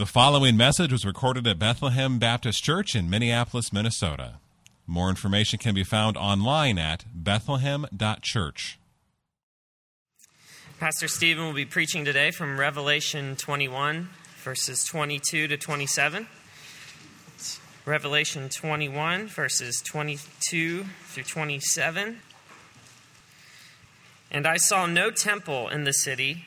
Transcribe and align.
The 0.00 0.06
following 0.06 0.56
message 0.56 0.92
was 0.92 1.04
recorded 1.04 1.46
at 1.46 1.58
Bethlehem 1.58 2.18
Baptist 2.18 2.64
Church 2.64 2.96
in 2.96 3.10
Minneapolis, 3.10 3.70
Minnesota. 3.70 4.36
More 4.86 5.10
information 5.10 5.58
can 5.58 5.74
be 5.74 5.84
found 5.84 6.16
online 6.16 6.78
at 6.78 7.04
bethlehem.church. 7.12 8.78
Pastor 10.78 11.06
Stephen 11.06 11.44
will 11.44 11.52
be 11.52 11.66
preaching 11.66 12.06
today 12.06 12.30
from 12.30 12.58
Revelation 12.58 13.36
21, 13.36 14.08
verses 14.38 14.84
22 14.84 15.48
to 15.48 15.58
27. 15.58 16.26
Revelation 17.84 18.48
21, 18.48 19.26
verses 19.26 19.82
22 19.82 20.84
through 21.08 21.24
27. 21.24 22.20
And 24.30 24.46
I 24.46 24.56
saw 24.56 24.86
no 24.86 25.10
temple 25.10 25.68
in 25.68 25.84
the 25.84 25.92
city 25.92 26.46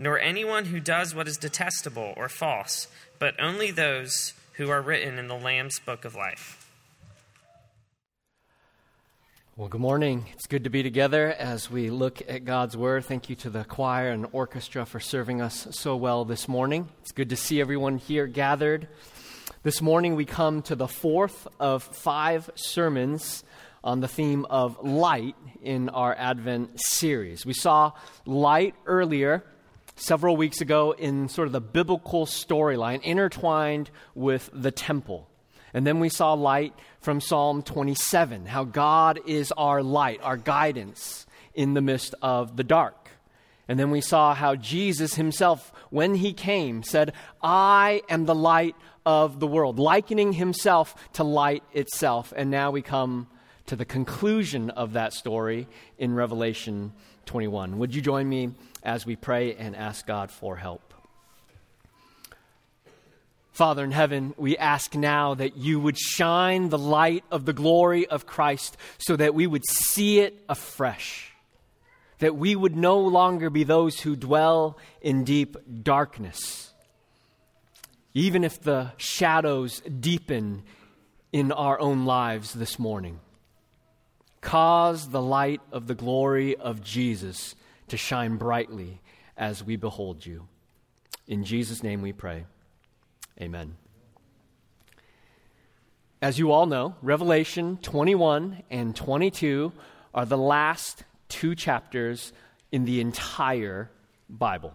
nor 0.00 0.18
anyone 0.18 0.64
who 0.64 0.80
does 0.80 1.14
what 1.14 1.28
is 1.28 1.36
detestable 1.36 2.14
or 2.16 2.26
false, 2.26 2.88
but 3.18 3.34
only 3.38 3.70
those 3.70 4.32
who 4.54 4.70
are 4.70 4.80
written 4.80 5.18
in 5.18 5.28
the 5.28 5.36
Lamb's 5.36 5.78
book 5.78 6.06
of 6.06 6.14
life. 6.14 6.66
Well, 9.58 9.68
good 9.68 9.82
morning. 9.82 10.24
It's 10.32 10.46
good 10.46 10.64
to 10.64 10.70
be 10.70 10.82
together 10.82 11.30
as 11.30 11.70
we 11.70 11.90
look 11.90 12.22
at 12.26 12.46
God's 12.46 12.78
Word. 12.78 13.04
Thank 13.04 13.28
you 13.28 13.36
to 13.36 13.50
the 13.50 13.62
choir 13.64 14.08
and 14.08 14.26
orchestra 14.32 14.86
for 14.86 15.00
serving 15.00 15.42
us 15.42 15.68
so 15.72 15.96
well 15.96 16.24
this 16.24 16.48
morning. 16.48 16.88
It's 17.02 17.12
good 17.12 17.28
to 17.28 17.36
see 17.36 17.60
everyone 17.60 17.98
here 17.98 18.26
gathered. 18.26 18.88
This 19.64 19.82
morning 19.82 20.16
we 20.16 20.24
come 20.24 20.62
to 20.62 20.74
the 20.74 20.88
fourth 20.88 21.46
of 21.58 21.82
five 21.82 22.48
sermons 22.54 23.44
on 23.84 24.00
the 24.00 24.08
theme 24.08 24.46
of 24.48 24.82
light 24.82 25.36
in 25.62 25.90
our 25.90 26.14
Advent 26.14 26.80
series. 26.80 27.44
We 27.44 27.52
saw 27.52 27.92
light 28.24 28.74
earlier 28.86 29.44
several 30.00 30.36
weeks 30.36 30.60
ago 30.60 30.92
in 30.92 31.28
sort 31.28 31.46
of 31.46 31.52
the 31.52 31.60
biblical 31.60 32.26
storyline 32.26 33.02
intertwined 33.02 33.90
with 34.14 34.48
the 34.52 34.70
temple. 34.70 35.28
And 35.74 35.86
then 35.86 36.00
we 36.00 36.08
saw 36.08 36.32
light 36.32 36.74
from 37.00 37.20
Psalm 37.20 37.62
27, 37.62 38.46
how 38.46 38.64
God 38.64 39.20
is 39.26 39.52
our 39.52 39.82
light, 39.82 40.20
our 40.22 40.36
guidance 40.36 41.26
in 41.54 41.74
the 41.74 41.80
midst 41.80 42.14
of 42.22 42.56
the 42.56 42.64
dark. 42.64 43.10
And 43.68 43.78
then 43.78 43.90
we 43.90 44.00
saw 44.00 44.34
how 44.34 44.56
Jesus 44.56 45.14
himself, 45.14 45.72
when 45.90 46.16
he 46.16 46.32
came, 46.32 46.82
said, 46.82 47.12
I 47.40 48.02
am 48.08 48.24
the 48.24 48.34
light 48.34 48.74
of 49.06 49.38
the 49.38 49.46
world, 49.46 49.78
likening 49.78 50.32
himself 50.32 50.94
to 51.12 51.24
light 51.24 51.62
itself. 51.72 52.32
And 52.34 52.50
now 52.50 52.72
we 52.72 52.82
come 52.82 53.28
to 53.66 53.76
the 53.76 53.84
conclusion 53.84 54.70
of 54.70 54.94
that 54.94 55.12
story 55.12 55.68
in 55.98 56.14
Revelation 56.14 56.92
21. 57.26 57.78
Would 57.78 57.94
you 57.94 58.02
join 58.02 58.28
me 58.28 58.50
as 58.82 59.06
we 59.06 59.16
pray 59.16 59.54
and 59.54 59.74
ask 59.76 60.06
God 60.06 60.30
for 60.30 60.56
help? 60.56 60.94
Father 63.52 63.84
in 63.84 63.90
heaven, 63.90 64.32
we 64.38 64.56
ask 64.56 64.94
now 64.94 65.34
that 65.34 65.56
you 65.56 65.80
would 65.80 65.98
shine 65.98 66.70
the 66.70 66.78
light 66.78 67.24
of 67.30 67.44
the 67.44 67.52
glory 67.52 68.06
of 68.06 68.26
Christ 68.26 68.76
so 68.98 69.16
that 69.16 69.34
we 69.34 69.46
would 69.46 69.66
see 69.68 70.20
it 70.20 70.42
afresh, 70.48 71.32
that 72.20 72.36
we 72.36 72.56
would 72.56 72.74
no 72.74 73.00
longer 73.00 73.50
be 73.50 73.64
those 73.64 74.00
who 74.00 74.16
dwell 74.16 74.78
in 75.02 75.24
deep 75.24 75.56
darkness. 75.82 76.72
Even 78.14 78.44
if 78.44 78.62
the 78.62 78.92
shadows 78.96 79.80
deepen 79.80 80.62
in 81.32 81.52
our 81.52 81.78
own 81.78 82.06
lives 82.06 82.52
this 82.52 82.78
morning. 82.78 83.20
Cause 84.40 85.10
the 85.10 85.20
light 85.20 85.60
of 85.70 85.86
the 85.86 85.94
glory 85.94 86.56
of 86.56 86.82
Jesus 86.82 87.54
to 87.90 87.96
shine 87.96 88.36
brightly 88.36 89.00
as 89.36 89.62
we 89.62 89.76
behold 89.76 90.24
you. 90.24 90.48
In 91.26 91.44
Jesus' 91.44 91.82
name 91.82 92.02
we 92.02 92.12
pray. 92.12 92.44
Amen. 93.40 93.76
As 96.22 96.38
you 96.38 96.52
all 96.52 96.66
know, 96.66 96.96
Revelation 97.02 97.78
21 97.80 98.62
and 98.70 98.94
22 98.94 99.72
are 100.12 100.26
the 100.26 100.36
last 100.36 101.04
two 101.28 101.54
chapters 101.54 102.32
in 102.70 102.84
the 102.84 103.00
entire 103.00 103.90
Bible. 104.28 104.74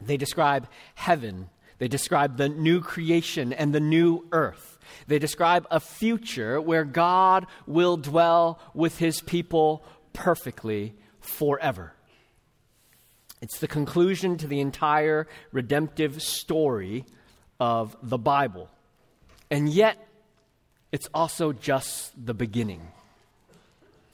They 0.00 0.16
describe 0.16 0.68
heaven, 0.94 1.50
they 1.78 1.88
describe 1.88 2.36
the 2.36 2.48
new 2.48 2.80
creation 2.80 3.52
and 3.52 3.74
the 3.74 3.80
new 3.80 4.26
earth. 4.32 4.78
They 5.08 5.18
describe 5.18 5.66
a 5.70 5.80
future 5.80 6.60
where 6.60 6.84
God 6.84 7.46
will 7.66 7.96
dwell 7.96 8.60
with 8.74 8.98
his 8.98 9.20
people 9.20 9.84
perfectly 10.12 10.94
forever. 11.20 11.93
It's 13.44 13.58
the 13.58 13.68
conclusion 13.68 14.38
to 14.38 14.46
the 14.46 14.60
entire 14.60 15.28
redemptive 15.52 16.22
story 16.22 17.04
of 17.60 17.94
the 18.02 18.16
Bible. 18.16 18.70
And 19.50 19.68
yet, 19.68 19.98
it's 20.92 21.10
also 21.12 21.52
just 21.52 22.14
the 22.16 22.32
beginning. 22.32 22.80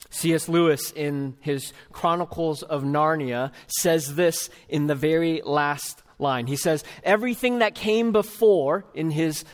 C.S. 0.09 0.49
Lewis, 0.49 0.91
in 0.91 1.37
his 1.39 1.71
Chronicles 1.93 2.61
of 2.61 2.83
Narnia, 2.83 3.53
says 3.67 4.15
this 4.15 4.49
in 4.67 4.87
the 4.87 4.95
very 4.95 5.41
last 5.45 6.03
line. 6.19 6.45
He 6.45 6.57
says, 6.57 6.83
Everything 7.01 7.59
that 7.59 7.73
came 7.73 8.11
before 8.11 8.83
in 8.93 9.11
his 9.11 9.45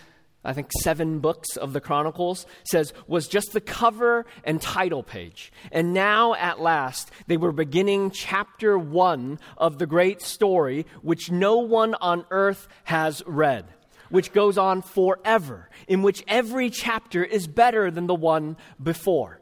I 0.47 0.53
think 0.53 0.71
seven 0.81 1.19
books 1.19 1.57
of 1.57 1.73
the 1.73 1.81
Chronicles, 1.81 2.45
says 2.63 2.93
was 3.05 3.27
just 3.27 3.51
the 3.51 3.59
cover 3.59 4.25
and 4.45 4.61
title 4.61 5.03
page. 5.03 5.51
And 5.73 5.93
now, 5.93 6.35
at 6.35 6.61
last, 6.61 7.11
they 7.27 7.35
were 7.35 7.51
beginning 7.51 8.11
chapter 8.11 8.79
one 8.79 9.39
of 9.57 9.77
the 9.77 9.85
great 9.85 10.21
story, 10.21 10.85
which 11.01 11.29
no 11.29 11.57
one 11.57 11.95
on 11.95 12.25
earth 12.31 12.69
has 12.85 13.21
read, 13.27 13.65
which 14.09 14.31
goes 14.31 14.57
on 14.57 14.81
forever, 14.81 15.69
in 15.85 16.01
which 16.01 16.23
every 16.29 16.69
chapter 16.69 17.25
is 17.25 17.45
better 17.45 17.91
than 17.91 18.07
the 18.07 18.15
one 18.15 18.55
before. 18.81 19.41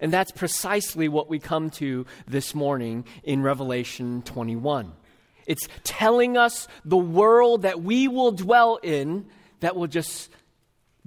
And 0.00 0.10
that's 0.10 0.32
precisely 0.32 1.08
what 1.08 1.28
we 1.28 1.40
come 1.40 1.68
to 1.72 2.06
this 2.26 2.54
morning 2.54 3.04
in 3.22 3.42
Revelation 3.42 4.22
21. 4.22 4.92
It's 5.46 5.68
telling 5.84 6.38
us 6.38 6.68
the 6.86 6.96
world 6.96 7.62
that 7.62 7.82
we 7.82 8.08
will 8.08 8.32
dwell 8.32 8.76
in 8.82 9.26
that 9.60 9.76
will 9.76 9.86
just 9.86 10.30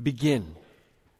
begin 0.01 0.55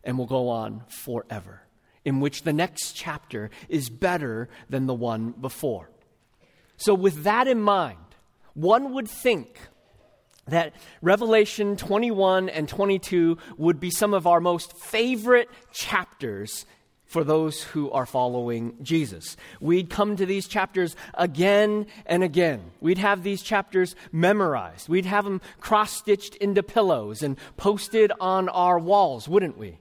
and 0.03 0.17
will 0.17 0.25
go 0.25 0.49
on 0.49 0.83
forever, 0.89 1.61
in 2.03 2.19
which 2.19 2.43
the 2.43 2.53
next 2.53 2.93
chapter 2.93 3.49
is 3.69 3.89
better 3.89 4.49
than 4.69 4.87
the 4.87 4.93
one 4.93 5.31
before. 5.31 5.89
So, 6.77 6.93
with 6.93 7.23
that 7.23 7.47
in 7.47 7.61
mind, 7.61 7.99
one 8.53 8.93
would 8.93 9.07
think 9.07 9.59
that 10.47 10.73
Revelation 11.01 11.77
21 11.77 12.49
and 12.49 12.67
22 12.67 13.37
would 13.57 13.79
be 13.79 13.91
some 13.91 14.13
of 14.13 14.25
our 14.25 14.41
most 14.41 14.75
favorite 14.77 15.49
chapters 15.71 16.65
for 17.11 17.25
those 17.25 17.61
who 17.61 17.91
are 17.91 18.05
following 18.05 18.73
Jesus. 18.81 19.35
We'd 19.59 19.89
come 19.89 20.16
to 20.16 20.25
these 20.25 20.47
chapters 20.47 20.95
again 21.13 21.88
and 22.05 22.23
again. 22.23 22.72
We'd 22.79 22.99
have 22.99 23.22
these 23.22 23.44
chapters 23.44 23.97
memorized. 24.13 24.88
We'd 24.88 25.05
have 25.05 25.25
them 25.25 25.41
cross 25.59 25.91
stitched 25.91 26.38
into 26.38 26.63
pillows 26.63 27.22
and 27.22 27.37
posted 27.58 28.13
on 28.22 28.47
our 28.47 28.79
walls, 28.79 29.28
wouldn't 29.28 29.58
we? 29.58 29.78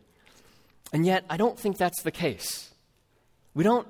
And 0.93 1.06
yet, 1.06 1.25
I 1.31 1.37
don't 1.37 1.56
think 1.56 1.79
that's 1.79 2.03
the 2.03 2.11
case. 2.11 2.75
We 3.55 3.62
don't 3.62 3.87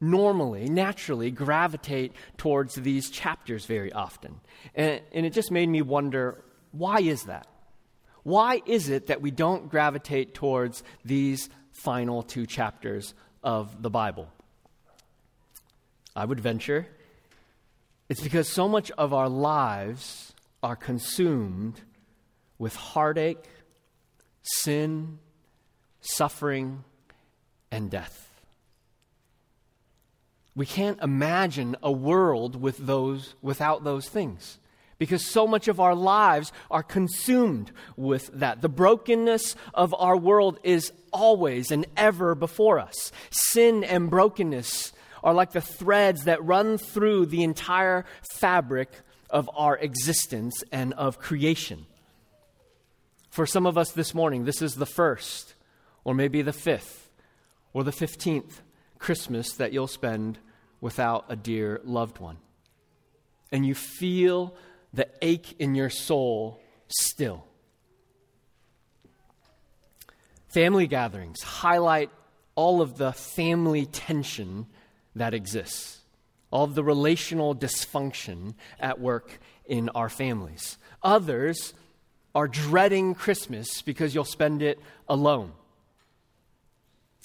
normally, 0.00 0.68
naturally 0.68 1.30
gravitate 1.30 2.14
towards 2.36 2.74
these 2.74 3.10
chapters 3.10 3.64
very 3.64 3.92
often. 3.92 4.40
And, 4.74 5.00
and 5.12 5.24
it 5.24 5.34
just 5.34 5.52
made 5.52 5.68
me 5.68 5.82
wonder 5.82 6.42
why 6.72 6.98
is 6.98 7.22
that? 7.24 7.46
Why 8.24 8.60
is 8.66 8.88
it 8.88 9.06
that 9.06 9.20
we 9.20 9.30
don't 9.30 9.70
gravitate 9.70 10.34
towards 10.34 10.82
these 11.04 11.48
final 11.74 12.22
two 12.22 12.46
chapters 12.46 13.14
of 13.42 13.82
the 13.82 13.90
Bible. 13.90 14.28
I 16.16 16.24
would 16.24 16.40
venture 16.40 16.86
it's 18.08 18.20
because 18.20 18.48
so 18.48 18.68
much 18.68 18.90
of 18.92 19.14
our 19.14 19.28
lives 19.28 20.34
are 20.62 20.76
consumed 20.76 21.80
with 22.58 22.76
heartache, 22.76 23.44
sin, 24.42 25.18
suffering, 26.00 26.84
and 27.70 27.90
death. 27.90 28.30
We 30.54 30.66
can't 30.66 31.00
imagine 31.02 31.76
a 31.82 31.90
world 31.90 32.60
with 32.60 32.76
those, 32.78 33.34
without 33.42 33.84
those 33.84 34.08
things 34.08 34.58
because 35.04 35.30
so 35.30 35.46
much 35.46 35.68
of 35.68 35.80
our 35.80 35.94
lives 35.94 36.50
are 36.70 36.82
consumed 36.82 37.70
with 37.96 38.30
that. 38.32 38.62
The 38.62 38.68
brokenness 38.68 39.54
of 39.74 39.94
our 39.94 40.16
world 40.16 40.58
is 40.62 40.92
always 41.12 41.70
and 41.70 41.84
ever 41.96 42.34
before 42.34 42.78
us. 42.78 43.12
Sin 43.30 43.84
and 43.84 44.08
brokenness 44.08 44.92
are 45.22 45.34
like 45.34 45.52
the 45.52 45.60
threads 45.60 46.24
that 46.24 46.42
run 46.44 46.78
through 46.78 47.26
the 47.26 47.42
entire 47.42 48.06
fabric 48.38 48.90
of 49.28 49.50
our 49.54 49.76
existence 49.76 50.62
and 50.72 50.94
of 50.94 51.18
creation. 51.18 51.86
For 53.30 53.46
some 53.46 53.66
of 53.66 53.76
us 53.76 53.90
this 53.92 54.14
morning, 54.14 54.44
this 54.44 54.62
is 54.62 54.74
the 54.74 54.86
first, 54.86 55.54
or 56.04 56.14
maybe 56.14 56.40
the 56.40 56.52
fifth, 56.52 57.10
or 57.72 57.84
the 57.84 57.92
fifteenth 57.92 58.62
Christmas 58.98 59.52
that 59.54 59.72
you'll 59.72 59.86
spend 59.86 60.38
without 60.80 61.24
a 61.28 61.36
dear 61.36 61.80
loved 61.84 62.18
one. 62.18 62.38
And 63.50 63.66
you 63.66 63.74
feel 63.74 64.54
the 64.94 65.08
ache 65.20 65.56
in 65.58 65.74
your 65.74 65.90
soul 65.90 66.60
still. 66.88 67.44
Family 70.48 70.86
gatherings 70.86 71.42
highlight 71.42 72.10
all 72.54 72.80
of 72.80 72.96
the 72.96 73.12
family 73.12 73.86
tension 73.86 74.66
that 75.16 75.34
exists, 75.34 76.00
all 76.52 76.62
of 76.62 76.76
the 76.76 76.84
relational 76.84 77.56
dysfunction 77.56 78.54
at 78.78 79.00
work 79.00 79.40
in 79.66 79.88
our 79.90 80.08
families. 80.08 80.78
Others 81.02 81.74
are 82.32 82.46
dreading 82.46 83.14
Christmas 83.14 83.82
because 83.82 84.14
you'll 84.14 84.24
spend 84.24 84.62
it 84.62 84.78
alone. 85.08 85.52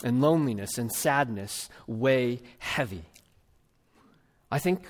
And 0.03 0.21
loneliness 0.21 0.79
and 0.79 0.91
sadness 0.91 1.69
weigh 1.85 2.39
heavy. 2.57 3.03
I 4.51 4.57
think 4.57 4.87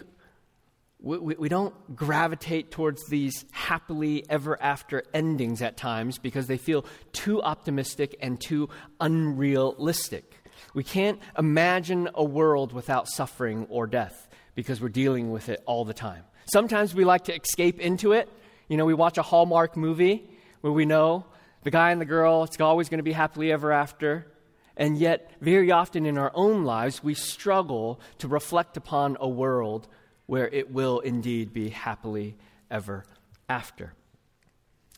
we, 1.01 1.18
we, 1.18 1.36
we, 1.36 1.50
don't 1.50 1.96
gravitate 1.96 2.72
towards 2.72 3.07
these 3.07 3.46
happily 3.51 4.25
ever 4.30 4.62
after 4.62 5.04
endings 5.13 5.62
at 5.62 5.78
times 5.78 6.18
because 6.18 6.48
they 6.48 6.57
feel 6.57 6.86
too 7.13 7.42
optimistic 7.42 8.18
and 8.22 8.40
too 8.40 8.69
unrealistic. 9.00 10.44
We 10.74 10.84
can't 10.84 11.19
imagine 11.38 12.10
a 12.13 12.24
world 12.24 12.74
without 12.74 13.07
suffering 13.07 13.66
or 13.69 13.88
death 13.88 14.28
because 14.56 14.81
we're 14.81 14.90
dealing 14.90 15.31
with 15.31 15.48
it 15.48 15.63
all 15.66 15.86
the 15.86 15.94
time. 15.94 16.24
Sometimes 16.51 16.94
we 16.94 17.06
like 17.06 17.25
to 17.25 17.36
escape 17.36 17.80
into 17.80 18.12
it. 18.12 18.30
You 18.68 18.75
know, 18.75 18.86
we 18.86 18.94
watch 18.94 19.18
a 19.18 19.22
Hallmark 19.22 19.78
movie 19.78 20.30
where 20.62 20.74
we 20.74 20.86
know 20.86 21.25
the 21.63 21.72
guy 21.72 21.92
and 21.92 22.02
the 22.02 22.06
girl, 22.06 22.44
it's 22.44 22.60
always 22.60 22.90
going 22.90 23.00
to 23.00 23.04
be 23.04 23.13
happily 23.13 23.52
ever 23.52 23.72
after. 23.72 24.28
And 24.75 24.98
yet, 24.98 25.31
very 25.42 25.72
often 25.72 26.06
in 26.06 26.18
our 26.18 26.31
own 26.34 26.63
lives, 26.63 27.04
we 27.04 27.13
struggle 27.13 28.00
to 28.19 28.28
reflect 28.28 28.78
upon 28.78 29.18
a 29.19 29.28
world 29.28 29.88
where 30.30 30.48
it 30.50 30.72
will 30.72 31.00
indeed 31.00 31.52
be 31.52 31.70
happily 31.70 32.36
ever 32.70 33.04
after. 33.50 33.94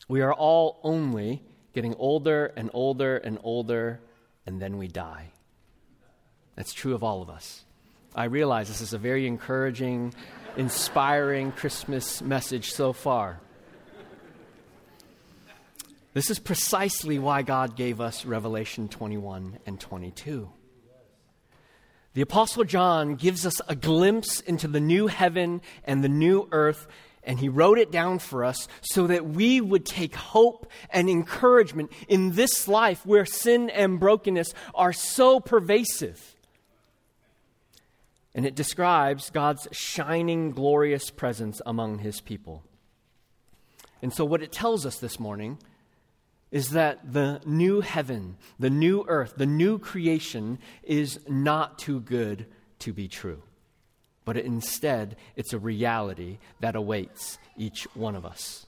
We 0.06 0.20
are 0.20 0.34
all 0.34 0.78
only 0.84 1.42
getting 1.72 1.94
older 1.94 2.52
and 2.54 2.68
older 2.74 3.16
and 3.16 3.38
older, 3.42 3.98
and 4.44 4.60
then 4.60 4.76
we 4.76 4.88
die. 4.88 5.30
That's 6.54 6.74
true 6.74 6.94
of 6.94 7.02
all 7.02 7.22
of 7.22 7.30
us. 7.30 7.64
I 8.14 8.24
realize 8.24 8.68
this 8.68 8.82
is 8.82 8.92
a 8.92 8.98
very 8.98 9.26
encouraging, 9.26 10.12
inspiring 10.58 11.52
Christmas 11.52 12.20
message 12.20 12.72
so 12.72 12.92
far. 12.92 13.40
This 16.12 16.28
is 16.28 16.38
precisely 16.38 17.18
why 17.18 17.40
God 17.40 17.74
gave 17.74 18.02
us 18.02 18.26
Revelation 18.26 18.86
21 18.86 19.60
and 19.64 19.80
22. 19.80 20.50
The 22.14 22.22
Apostle 22.22 22.64
John 22.64 23.14
gives 23.14 23.46
us 23.46 23.60
a 23.68 23.74
glimpse 23.74 24.40
into 24.40 24.68
the 24.68 24.80
new 24.80 25.06
heaven 25.06 25.62
and 25.84 26.04
the 26.04 26.10
new 26.10 26.46
earth, 26.52 26.86
and 27.24 27.38
he 27.38 27.48
wrote 27.48 27.78
it 27.78 27.90
down 27.90 28.18
for 28.18 28.44
us 28.44 28.68
so 28.82 29.06
that 29.06 29.26
we 29.26 29.62
would 29.62 29.86
take 29.86 30.14
hope 30.14 30.70
and 30.90 31.08
encouragement 31.08 31.90
in 32.08 32.32
this 32.32 32.68
life 32.68 33.06
where 33.06 33.24
sin 33.24 33.70
and 33.70 33.98
brokenness 33.98 34.52
are 34.74 34.92
so 34.92 35.40
pervasive. 35.40 36.36
And 38.34 38.44
it 38.44 38.54
describes 38.54 39.30
God's 39.30 39.66
shining, 39.72 40.50
glorious 40.50 41.10
presence 41.10 41.62
among 41.64 41.98
his 42.00 42.20
people. 42.20 42.62
And 44.02 44.12
so, 44.12 44.24
what 44.24 44.42
it 44.42 44.52
tells 44.52 44.84
us 44.84 44.98
this 44.98 45.20
morning 45.20 45.58
is 46.52 46.70
that 46.70 47.12
the 47.12 47.40
new 47.46 47.80
heaven, 47.80 48.36
the 48.60 48.70
new 48.70 49.04
earth, 49.08 49.34
the 49.36 49.46
new 49.46 49.78
creation 49.78 50.58
is 50.84 51.18
not 51.26 51.78
too 51.78 51.98
good 51.98 52.46
to 52.80 52.92
be 52.92 53.08
true. 53.08 53.42
But 54.24 54.36
instead, 54.36 55.16
it's 55.34 55.54
a 55.54 55.58
reality 55.58 56.38
that 56.60 56.76
awaits 56.76 57.38
each 57.56 57.84
one 57.94 58.14
of 58.14 58.24
us. 58.24 58.66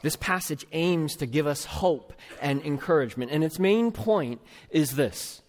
This 0.00 0.16
passage 0.16 0.64
aims 0.72 1.16
to 1.16 1.26
give 1.26 1.46
us 1.46 1.64
hope 1.64 2.12
and 2.40 2.62
encouragement, 2.62 3.30
and 3.30 3.44
its 3.44 3.58
main 3.58 3.92
point 3.92 4.40
is 4.70 4.94
this 4.96 5.42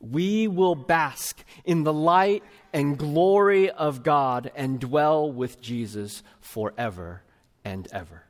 We 0.00 0.48
will 0.48 0.74
bask 0.74 1.44
in 1.64 1.84
the 1.84 1.92
light 1.92 2.42
and 2.72 2.98
glory 2.98 3.70
of 3.70 4.02
God 4.02 4.50
and 4.56 4.80
dwell 4.80 5.30
with 5.30 5.60
Jesus 5.60 6.22
forever 6.40 7.22
and 7.64 7.86
ever. 7.92 8.26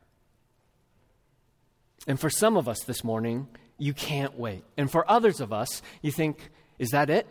And 2.06 2.18
for 2.18 2.30
some 2.30 2.56
of 2.56 2.68
us 2.68 2.80
this 2.84 3.02
morning, 3.02 3.48
you 3.78 3.92
can't 3.92 4.38
wait. 4.38 4.64
And 4.76 4.90
for 4.90 5.08
others 5.10 5.40
of 5.40 5.52
us, 5.52 5.82
you 6.02 6.12
think, 6.12 6.50
is 6.78 6.90
that 6.90 7.10
it? 7.10 7.26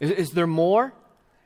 Is, 0.00 0.10
is 0.10 0.30
there 0.30 0.46
more? 0.46 0.92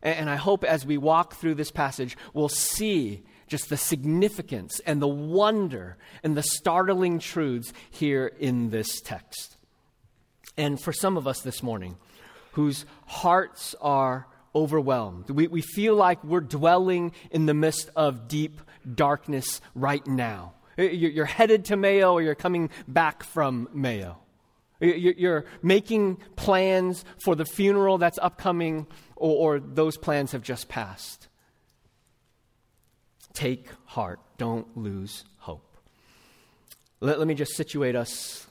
And, 0.02 0.20
and 0.20 0.30
I 0.30 0.36
hope 0.36 0.64
as 0.64 0.86
we 0.86 0.98
walk 0.98 1.34
through 1.34 1.54
this 1.54 1.70
passage, 1.70 2.16
we'll 2.32 2.48
see 2.48 3.22
just 3.46 3.68
the 3.68 3.76
significance 3.76 4.80
and 4.86 5.00
the 5.00 5.08
wonder 5.08 5.96
and 6.22 6.36
the 6.36 6.42
startling 6.42 7.18
truths 7.18 7.72
here 7.90 8.26
in 8.38 8.70
this 8.70 9.00
text. 9.00 9.56
And 10.56 10.80
for 10.80 10.92
some 10.92 11.16
of 11.16 11.26
us 11.26 11.42
this 11.42 11.62
morning, 11.62 11.96
whose 12.52 12.86
hearts 13.06 13.74
are 13.80 14.26
overwhelmed, 14.54 15.30
we, 15.30 15.46
we 15.46 15.60
feel 15.60 15.94
like 15.94 16.24
we're 16.24 16.40
dwelling 16.40 17.12
in 17.30 17.46
the 17.46 17.54
midst 17.54 17.90
of 17.94 18.26
deep 18.26 18.60
darkness 18.92 19.60
right 19.74 20.06
now. 20.06 20.54
Uh, 20.78 20.82
you're 20.82 21.24
headed 21.24 21.64
to 21.66 21.76
Mayo 21.76 22.12
or 22.12 22.22
you're 22.22 22.34
coming 22.34 22.70
back 22.86 23.22
from 23.22 23.68
Mayo. 23.72 24.18
Uh, 24.82 24.86
you're 24.86 25.46
making 25.62 26.18
plans 26.36 27.04
for 27.24 27.34
the 27.34 27.46
funeral 27.46 27.98
that's 27.98 28.18
upcoming, 28.20 28.86
or, 29.14 29.58
those 29.58 29.96
plans 29.96 30.32
have 30.32 30.42
just 30.42 30.68
passed. 30.68 31.28
Take 33.32 33.68
heart. 33.86 34.20
Don't 34.36 34.76
lose 34.76 35.24
hope. 35.38 35.76
Let, 37.00 37.18
let 37.18 37.26
me 37.26 37.34
just 37.34 37.54
situate 37.54 37.96
us 37.96 38.45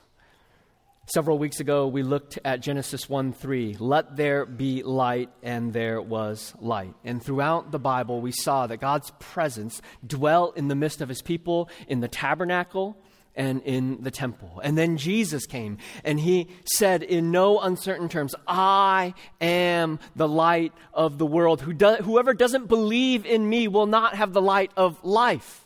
Several 1.07 1.38
weeks 1.38 1.59
ago, 1.59 1.85
we 1.85 2.01
looked 2.01 2.39
at 2.43 2.62
Genesis 2.62 3.07
1 3.07 3.33
3. 3.33 3.77
Let 3.79 4.15
there 4.15 4.43
be 4.43 4.81
light, 4.81 5.29
and 5.43 5.71
there 5.71 6.01
was 6.01 6.55
light. 6.59 6.95
And 7.03 7.21
throughout 7.21 7.71
the 7.71 7.77
Bible, 7.77 8.21
we 8.21 8.31
saw 8.31 8.65
that 8.65 8.77
God's 8.77 9.12
presence 9.19 9.83
dwelt 10.05 10.57
in 10.57 10.67
the 10.67 10.74
midst 10.74 11.01
of 11.01 11.09
his 11.09 11.21
people 11.21 11.69
in 11.88 12.00
the 12.00 12.07
tabernacle 12.07 12.97
and 13.35 13.62
in 13.62 14.01
the 14.01 14.09
temple. 14.09 14.59
And 14.63 14.75
then 14.75 14.97
Jesus 14.97 15.45
came, 15.45 15.77
and 16.03 16.19
he 16.19 16.47
said 16.65 17.03
in 17.03 17.29
no 17.29 17.59
uncertain 17.59 18.09
terms, 18.09 18.33
I 18.47 19.13
am 19.39 20.00
the 20.15 20.27
light 20.27 20.74
of 20.91 21.19
the 21.19 21.25
world. 21.27 21.62
Who 21.62 21.74
whoever 21.74 22.33
doesn't 22.33 22.65
believe 22.65 23.27
in 23.27 23.47
me 23.47 23.67
will 23.67 23.85
not 23.85 24.15
have 24.15 24.33
the 24.33 24.41
light 24.41 24.71
of 24.75 24.97
life. 25.03 25.64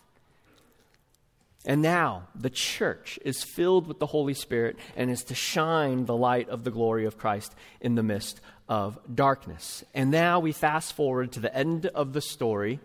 And 1.65 1.81
now 1.81 2.27
the 2.35 2.49
church 2.49 3.19
is 3.25 3.43
filled 3.43 3.87
with 3.87 3.99
the 3.99 4.05
Holy 4.05 4.33
Spirit 4.33 4.77
and 4.95 5.11
is 5.11 5.23
to 5.25 5.35
shine 5.35 6.05
the 6.05 6.15
light 6.15 6.47
of 6.49 6.63
the 6.63 6.71
glory 6.71 7.05
of 7.05 7.17
Christ 7.17 7.53
in 7.81 7.95
the 7.95 8.03
midst 8.03 8.39
of 8.69 8.97
darkness. 9.13 9.83
And 9.93 10.09
now 10.09 10.39
we 10.39 10.53
fast 10.53 10.93
forward 10.93 11.33
to 11.33 11.39
the 11.39 11.53
end 11.53 11.87
of 11.87 12.13
the 12.13 12.21
story 12.21 12.79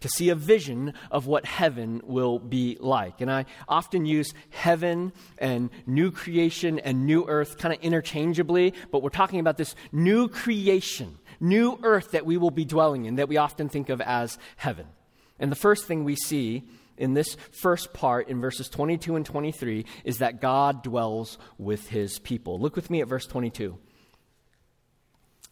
to 0.00 0.08
see 0.08 0.28
a 0.28 0.34
vision 0.34 0.94
of 1.10 1.26
what 1.26 1.46
heaven 1.46 2.00
will 2.04 2.38
be 2.38 2.76
like. 2.80 3.20
And 3.20 3.30
I 3.30 3.46
often 3.68 4.04
use 4.04 4.34
heaven 4.50 5.12
and 5.38 5.70
new 5.86 6.10
creation 6.10 6.78
and 6.80 7.06
new 7.06 7.24
earth 7.26 7.58
kind 7.58 7.74
of 7.74 7.80
interchangeably, 7.80 8.74
but 8.90 9.02
we're 9.02 9.10
talking 9.10 9.40
about 9.40 9.56
this 9.56 9.74
new 9.90 10.28
creation, 10.28 11.18
new 11.40 11.78
earth 11.82 12.12
that 12.12 12.26
we 12.26 12.36
will 12.36 12.50
be 12.50 12.64
dwelling 12.64 13.06
in 13.06 13.16
that 13.16 13.28
we 13.28 13.36
often 13.36 13.68
think 13.68 13.88
of 13.88 14.00
as 14.00 14.38
heaven. 14.56 14.86
And 15.38 15.50
the 15.50 15.56
first 15.56 15.86
thing 15.86 16.04
we 16.04 16.16
see 16.16 16.64
in 16.96 17.14
this 17.14 17.36
first 17.50 17.92
part, 17.92 18.28
in 18.28 18.40
verses 18.40 18.68
22 18.68 19.16
and 19.16 19.26
23, 19.26 19.84
is 20.04 20.18
that 20.18 20.40
God 20.40 20.82
dwells 20.82 21.38
with 21.58 21.88
his 21.88 22.18
people. 22.18 22.58
Look 22.58 22.76
with 22.76 22.90
me 22.90 23.00
at 23.00 23.08
verse 23.08 23.26
22. 23.26 23.78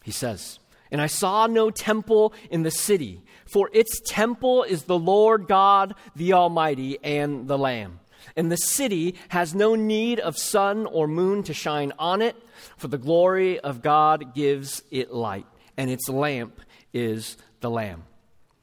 He 0.02 0.12
says, 0.12 0.58
And 0.90 1.00
I 1.00 1.06
saw 1.06 1.46
no 1.46 1.70
temple 1.70 2.32
in 2.50 2.62
the 2.62 2.70
city, 2.70 3.22
for 3.52 3.70
its 3.72 4.00
temple 4.04 4.64
is 4.64 4.84
the 4.84 4.98
Lord 4.98 5.46
God, 5.46 5.94
the 6.14 6.32
Almighty, 6.32 6.98
and 7.02 7.48
the 7.48 7.58
Lamb. 7.58 8.00
And 8.36 8.50
the 8.50 8.56
city 8.56 9.16
has 9.28 9.54
no 9.54 9.74
need 9.74 10.20
of 10.20 10.36
sun 10.36 10.86
or 10.86 11.08
moon 11.08 11.42
to 11.44 11.54
shine 11.54 11.92
on 11.98 12.22
it, 12.22 12.36
for 12.76 12.88
the 12.88 12.98
glory 12.98 13.58
of 13.60 13.82
God 13.82 14.34
gives 14.34 14.82
it 14.90 15.12
light, 15.12 15.46
and 15.76 15.90
its 15.90 16.08
lamp 16.08 16.60
is 16.92 17.36
the 17.60 17.70
Lamb. 17.70 18.04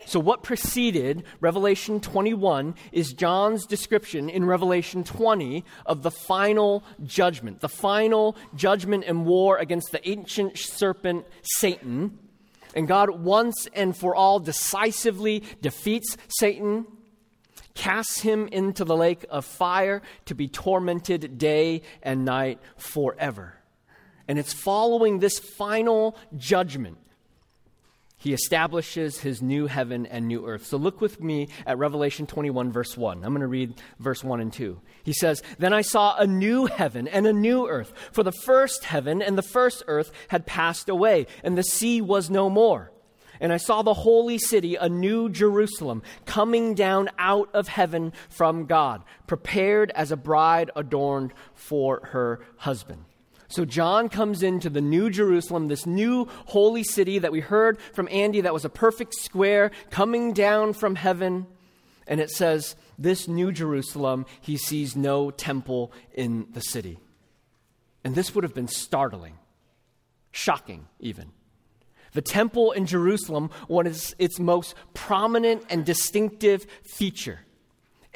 So, 0.05 0.19
what 0.19 0.43
preceded 0.43 1.23
Revelation 1.41 1.99
21 1.99 2.75
is 2.91 3.13
John's 3.13 3.65
description 3.65 4.29
in 4.29 4.45
Revelation 4.45 5.03
20 5.03 5.65
of 5.85 6.03
the 6.03 6.11
final 6.11 6.83
judgment, 7.03 7.59
the 7.59 7.69
final 7.69 8.37
judgment 8.55 9.05
and 9.07 9.25
war 9.25 9.57
against 9.57 9.91
the 9.91 10.07
ancient 10.07 10.57
serpent 10.57 11.25
Satan. 11.41 12.19
And 12.75 12.87
God 12.87 13.09
once 13.09 13.67
and 13.73 13.97
for 13.97 14.15
all 14.15 14.39
decisively 14.39 15.43
defeats 15.61 16.15
Satan, 16.27 16.85
casts 17.73 18.21
him 18.21 18.47
into 18.47 18.85
the 18.85 18.95
lake 18.95 19.25
of 19.29 19.45
fire 19.45 20.01
to 20.25 20.35
be 20.35 20.47
tormented 20.47 21.37
day 21.37 21.81
and 22.03 22.23
night 22.23 22.59
forever. 22.75 23.55
And 24.27 24.37
it's 24.37 24.53
following 24.53 25.19
this 25.19 25.39
final 25.39 26.17
judgment 26.35 26.97
he 28.19 28.33
establishes 28.33 29.19
his 29.19 29.43
new 29.43 29.67
heaven 29.67 30.07
and 30.07 30.27
new 30.27 30.47
earth. 30.47 30.65
So 30.65 30.77
look 30.77 31.01
with 31.01 31.21
me 31.21 31.49
at 31.67 31.77
Revelation 31.77 32.25
21, 32.25 32.71
verse 32.71 32.97
1. 32.97 33.23
I'm 33.23 33.31
going 33.31 33.41
to 33.41 33.47
read 33.47 33.75
verse 33.99 34.23
1 34.23 34.41
and 34.41 34.51
2. 34.51 34.81
He 35.03 35.13
says, 35.13 35.43
Then 35.59 35.71
I 35.71 35.81
saw 35.81 36.17
a 36.17 36.25
new 36.25 36.65
heaven 36.65 37.07
and 37.07 37.27
a 37.27 37.33
new 37.33 37.67
earth, 37.67 37.93
for 38.11 38.23
the 38.23 38.31
first 38.31 38.85
heaven 38.85 39.21
and 39.21 39.37
the 39.37 39.43
first 39.43 39.83
earth 39.87 40.11
had 40.29 40.47
passed 40.47 40.89
away, 40.89 41.27
and 41.43 41.55
the 41.55 41.63
sea 41.63 42.01
was 42.01 42.31
no 42.31 42.49
more. 42.49 42.91
And 43.39 43.53
I 43.53 43.57
saw 43.57 43.83
the 43.83 43.93
holy 43.93 44.39
city, 44.39 44.75
a 44.75 44.89
new 44.89 45.29
Jerusalem, 45.29 46.01
coming 46.25 46.73
down 46.73 47.09
out 47.19 47.53
of 47.53 47.67
heaven 47.67 48.13
from 48.29 48.65
God, 48.65 49.03
prepared 49.27 49.91
as 49.91 50.11
a 50.11 50.17
bride 50.17 50.71
adorned 50.75 51.33
for 51.53 52.01
her 52.13 52.39
husband. 52.57 53.05
So 53.49 53.63
John 53.63 54.09
comes 54.09 54.43
into 54.43 54.69
the 54.69 54.81
New 54.81 55.09
Jerusalem, 55.09 55.67
this 55.67 55.85
new 55.85 56.27
holy 56.47 56.83
city 56.83 57.19
that 57.19 57.31
we 57.31 57.39
heard 57.39 57.79
from 57.93 58.09
Andy 58.11 58.41
that 58.41 58.53
was 58.53 58.65
a 58.65 58.69
perfect 58.69 59.13
square 59.15 59.71
coming 59.89 60.33
down 60.33 60.73
from 60.73 60.95
heaven. 60.95 61.47
And 62.07 62.19
it 62.19 62.29
says, 62.29 62.75
This 62.97 63.27
New 63.27 63.51
Jerusalem, 63.51 64.25
he 64.41 64.57
sees 64.57 64.95
no 64.95 65.31
temple 65.31 65.93
in 66.13 66.47
the 66.51 66.61
city. 66.61 66.99
And 68.03 68.15
this 68.15 68.35
would 68.35 68.43
have 68.43 68.53
been 68.53 68.67
startling, 68.67 69.37
shocking 70.31 70.87
even. 70.99 71.31
The 72.13 72.21
temple 72.21 72.71
in 72.71 72.85
Jerusalem 72.85 73.49
was 73.67 74.15
its 74.17 74.39
most 74.39 74.75
prominent 74.93 75.63
and 75.69 75.85
distinctive 75.85 76.65
feature. 76.83 77.39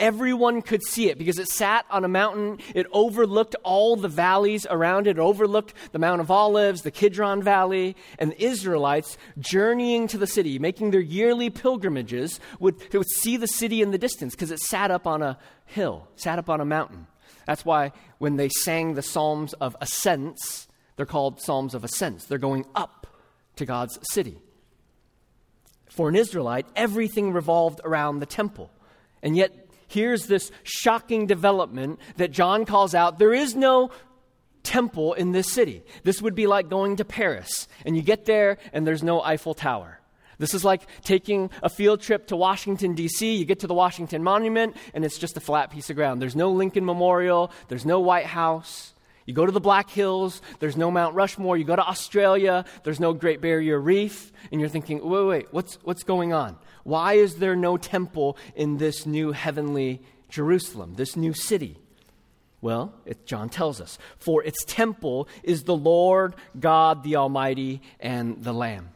Everyone 0.01 0.63
could 0.63 0.83
see 0.83 1.09
it 1.09 1.19
because 1.19 1.37
it 1.37 1.47
sat 1.47 1.85
on 1.91 2.03
a 2.03 2.07
mountain. 2.07 2.57
It 2.73 2.87
overlooked 2.91 3.55
all 3.63 3.95
the 3.95 4.07
valleys 4.07 4.65
around 4.67 5.05
it. 5.05 5.11
It 5.11 5.19
overlooked 5.19 5.75
the 5.91 5.99
Mount 5.99 6.19
of 6.19 6.31
Olives, 6.31 6.81
the 6.81 6.89
Kidron 6.89 7.43
Valley, 7.43 7.95
and 8.17 8.31
the 8.31 8.43
Israelites 8.43 9.15
journeying 9.37 10.07
to 10.07 10.17
the 10.17 10.25
city, 10.25 10.57
making 10.57 10.89
their 10.89 10.99
yearly 10.99 11.51
pilgrimages, 11.51 12.39
would, 12.59 12.81
would 12.93 13.09
see 13.09 13.37
the 13.37 13.47
city 13.47 13.83
in 13.83 13.91
the 13.91 13.99
distance 13.99 14.33
because 14.33 14.49
it 14.49 14.59
sat 14.59 14.89
up 14.89 15.05
on 15.05 15.21
a 15.21 15.37
hill, 15.65 16.07
sat 16.15 16.39
up 16.39 16.49
on 16.49 16.59
a 16.59 16.65
mountain. 16.65 17.05
That's 17.45 17.63
why 17.63 17.91
when 18.17 18.37
they 18.37 18.49
sang 18.49 18.95
the 18.95 19.03
Psalms 19.03 19.53
of 19.53 19.77
Ascents, 19.81 20.67
they're 20.95 21.05
called 21.05 21.41
Psalms 21.41 21.75
of 21.75 21.83
Ascents. 21.83 22.25
They're 22.25 22.39
going 22.39 22.65
up 22.73 23.05
to 23.57 23.65
God's 23.65 23.99
city. 24.11 24.39
For 25.89 26.09
an 26.09 26.15
Israelite, 26.15 26.65
everything 26.75 27.33
revolved 27.33 27.81
around 27.83 28.19
the 28.19 28.25
temple. 28.25 28.71
And 29.21 29.37
yet, 29.37 29.60
here's 29.91 30.27
this 30.27 30.51
shocking 30.63 31.27
development 31.27 31.99
that 32.17 32.31
John 32.31 32.65
calls 32.65 32.95
out 32.95 33.19
there 33.19 33.33
is 33.33 33.55
no 33.55 33.91
temple 34.63 35.13
in 35.13 35.31
this 35.31 35.51
city. 35.51 35.83
This 36.03 36.21
would 36.21 36.35
be 36.35 36.47
like 36.47 36.69
going 36.69 36.97
to 36.97 37.05
Paris, 37.05 37.67
and 37.85 37.95
you 37.95 38.01
get 38.01 38.25
there, 38.25 38.57
and 38.73 38.85
there's 38.85 39.03
no 39.03 39.21
Eiffel 39.21 39.53
Tower. 39.53 39.99
This 40.37 40.53
is 40.55 40.65
like 40.65 40.81
taking 41.03 41.51
a 41.61 41.69
field 41.69 42.01
trip 42.01 42.27
to 42.27 42.35
Washington, 42.35 42.95
D.C. 42.95 43.35
You 43.35 43.45
get 43.45 43.59
to 43.59 43.67
the 43.67 43.75
Washington 43.75 44.23
Monument, 44.23 44.75
and 44.93 45.05
it's 45.05 45.19
just 45.19 45.37
a 45.37 45.39
flat 45.39 45.69
piece 45.69 45.89
of 45.91 45.95
ground. 45.95 46.21
There's 46.21 46.35
no 46.35 46.51
Lincoln 46.51 46.85
Memorial, 46.85 47.51
there's 47.67 47.85
no 47.85 47.99
White 47.99 48.25
House. 48.25 48.93
You 49.27 49.35
go 49.35 49.45
to 49.45 49.51
the 49.51 49.61
Black 49.61 49.89
Hills, 49.89 50.41
there's 50.59 50.75
no 50.75 50.89
Mount 50.89 51.13
Rushmore. 51.13 51.55
You 51.55 51.63
go 51.63 51.75
to 51.75 51.87
Australia, 51.87 52.65
there's 52.83 52.99
no 52.99 53.13
Great 53.13 53.39
Barrier 53.39 53.79
Reef. 53.79 54.31
And 54.51 54.59
you're 54.59 54.69
thinking, 54.69 55.07
wait, 55.07 55.25
wait, 55.25 55.47
what's, 55.51 55.75
what's 55.83 56.03
going 56.03 56.33
on? 56.33 56.57
Why 56.83 57.13
is 57.13 57.35
there 57.35 57.55
no 57.55 57.77
temple 57.77 58.37
in 58.55 58.77
this 58.77 59.05
new 59.05 59.31
heavenly 59.31 60.01
Jerusalem, 60.29 60.95
this 60.95 61.15
new 61.15 61.33
city? 61.33 61.77
Well, 62.61 62.93
it, 63.05 63.25
John 63.25 63.49
tells 63.49 63.81
us, 63.81 63.97
for 64.19 64.43
its 64.43 64.63
temple 64.65 65.27
is 65.43 65.63
the 65.63 65.75
Lord 65.75 66.35
God 66.59 67.03
the 67.03 67.15
Almighty 67.15 67.81
and 67.99 68.43
the 68.43 68.53
Lamb. 68.53 68.89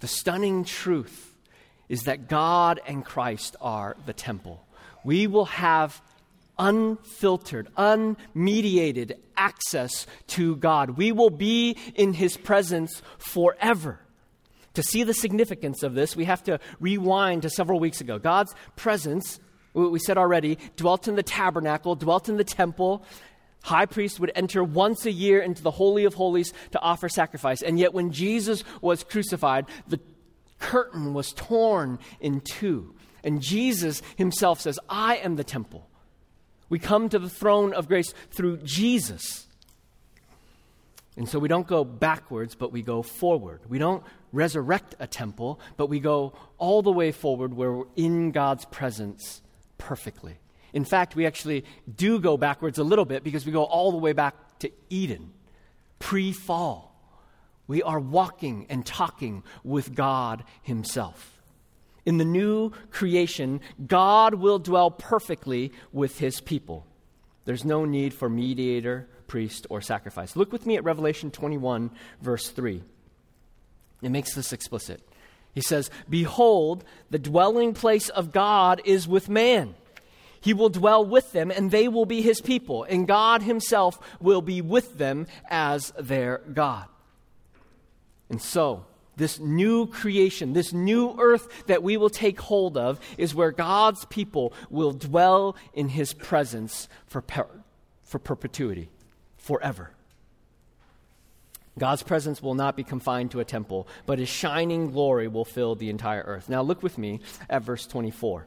The 0.00 0.08
stunning 0.08 0.64
truth 0.64 1.34
is 1.88 2.02
that 2.02 2.28
God 2.28 2.80
and 2.86 3.04
Christ 3.04 3.56
are 3.60 3.96
the 4.06 4.12
temple. 4.12 4.64
We 5.04 5.26
will 5.26 5.46
have 5.46 6.00
unfiltered, 6.58 7.68
unmediated 7.76 9.18
access 9.36 10.06
to 10.28 10.56
God. 10.56 10.90
We 10.90 11.12
will 11.12 11.30
be 11.30 11.76
in 11.94 12.12
His 12.12 12.36
presence 12.36 13.02
forever. 13.18 14.00
To 14.76 14.82
see 14.82 15.04
the 15.04 15.14
significance 15.14 15.82
of 15.82 15.94
this, 15.94 16.14
we 16.14 16.26
have 16.26 16.44
to 16.44 16.60
rewind 16.80 17.42
to 17.42 17.50
several 17.50 17.80
weeks 17.80 18.02
ago. 18.02 18.18
God's 18.18 18.54
presence, 18.76 19.40
we 19.72 19.98
said 19.98 20.18
already, 20.18 20.58
dwelt 20.76 21.08
in 21.08 21.14
the 21.14 21.22
tabernacle, 21.22 21.94
dwelt 21.94 22.28
in 22.28 22.36
the 22.36 22.44
temple. 22.44 23.02
High 23.62 23.86
priest 23.86 24.20
would 24.20 24.32
enter 24.34 24.62
once 24.62 25.06
a 25.06 25.10
year 25.10 25.40
into 25.40 25.62
the 25.62 25.70
Holy 25.70 26.04
of 26.04 26.12
Holies 26.12 26.52
to 26.72 26.80
offer 26.80 27.08
sacrifice. 27.08 27.62
And 27.62 27.78
yet, 27.78 27.94
when 27.94 28.12
Jesus 28.12 28.64
was 28.82 29.02
crucified, 29.02 29.64
the 29.88 29.98
curtain 30.58 31.14
was 31.14 31.32
torn 31.32 31.98
in 32.20 32.42
two. 32.42 32.94
And 33.24 33.40
Jesus 33.40 34.02
himself 34.16 34.60
says, 34.60 34.78
I 34.90 35.16
am 35.16 35.36
the 35.36 35.42
temple. 35.42 35.88
We 36.68 36.78
come 36.78 37.08
to 37.08 37.18
the 37.18 37.30
throne 37.30 37.72
of 37.72 37.88
grace 37.88 38.12
through 38.30 38.58
Jesus. 38.58 39.45
And 41.16 41.28
so 41.28 41.38
we 41.38 41.48
don't 41.48 41.66
go 41.66 41.82
backwards, 41.82 42.54
but 42.54 42.72
we 42.72 42.82
go 42.82 43.02
forward. 43.02 43.60
We 43.68 43.78
don't 43.78 44.02
resurrect 44.32 44.94
a 44.98 45.06
temple, 45.06 45.60
but 45.76 45.86
we 45.86 45.98
go 45.98 46.34
all 46.58 46.82
the 46.82 46.92
way 46.92 47.10
forward 47.10 47.54
where 47.54 47.72
we're 47.72 47.86
in 47.96 48.32
God's 48.32 48.66
presence 48.66 49.40
perfectly. 49.78 50.38
In 50.74 50.84
fact, 50.84 51.16
we 51.16 51.24
actually 51.24 51.64
do 51.94 52.20
go 52.20 52.36
backwards 52.36 52.78
a 52.78 52.84
little 52.84 53.06
bit 53.06 53.24
because 53.24 53.46
we 53.46 53.52
go 53.52 53.64
all 53.64 53.92
the 53.92 53.98
way 53.98 54.12
back 54.12 54.34
to 54.58 54.70
Eden, 54.90 55.32
pre 55.98 56.32
fall. 56.32 56.92
We 57.66 57.82
are 57.82 57.98
walking 57.98 58.66
and 58.68 58.84
talking 58.84 59.42
with 59.64 59.94
God 59.94 60.44
Himself. 60.62 61.40
In 62.04 62.18
the 62.18 62.24
new 62.24 62.70
creation, 62.90 63.60
God 63.84 64.34
will 64.34 64.58
dwell 64.58 64.90
perfectly 64.90 65.72
with 65.92 66.18
His 66.18 66.40
people. 66.40 66.86
There's 67.46 67.64
no 67.64 67.84
need 67.84 68.12
for 68.12 68.28
mediator 68.28 69.08
priest, 69.26 69.66
or 69.70 69.80
sacrifice. 69.80 70.36
Look 70.36 70.52
with 70.52 70.66
me 70.66 70.76
at 70.76 70.84
Revelation 70.84 71.30
21, 71.30 71.90
verse 72.20 72.50
3. 72.50 72.82
It 74.02 74.10
makes 74.10 74.34
this 74.34 74.52
explicit. 74.52 75.00
He 75.54 75.60
says, 75.62 75.90
Behold, 76.08 76.84
the 77.10 77.18
dwelling 77.18 77.72
place 77.72 78.08
of 78.08 78.32
God 78.32 78.82
is 78.84 79.08
with 79.08 79.28
man. 79.28 79.74
He 80.40 80.52
will 80.52 80.68
dwell 80.68 81.04
with 81.04 81.32
them, 81.32 81.50
and 81.50 81.70
they 81.70 81.88
will 81.88 82.04
be 82.06 82.22
his 82.22 82.40
people, 82.40 82.84
and 82.84 83.08
God 83.08 83.42
himself 83.42 83.98
will 84.20 84.42
be 84.42 84.60
with 84.60 84.98
them 84.98 85.26
as 85.48 85.92
their 85.98 86.42
God. 86.52 86.86
And 88.28 88.40
so, 88.40 88.84
this 89.16 89.40
new 89.40 89.86
creation, 89.86 90.52
this 90.52 90.74
new 90.74 91.16
earth 91.18 91.66
that 91.66 91.82
we 91.82 91.96
will 91.96 92.10
take 92.10 92.38
hold 92.38 92.76
of, 92.76 93.00
is 93.16 93.34
where 93.34 93.50
God's 93.50 94.04
people 94.04 94.52
will 94.68 94.92
dwell 94.92 95.56
in 95.72 95.88
his 95.88 96.12
presence 96.12 96.86
for, 97.06 97.22
per- 97.22 97.48
for 98.04 98.18
perpetuity 98.18 98.90
forever. 99.46 99.90
God's 101.78 102.02
presence 102.02 102.42
will 102.42 102.54
not 102.54 102.76
be 102.76 102.84
confined 102.84 103.30
to 103.32 103.40
a 103.40 103.44
temple, 103.44 103.86
but 104.06 104.18
his 104.18 104.28
shining 104.28 104.90
glory 104.90 105.28
will 105.28 105.44
fill 105.44 105.74
the 105.74 105.90
entire 105.90 106.22
earth. 106.22 106.48
Now, 106.48 106.62
look 106.62 106.82
with 106.82 106.96
me 106.96 107.20
at 107.50 107.62
verse 107.62 107.86
24. 107.86 108.46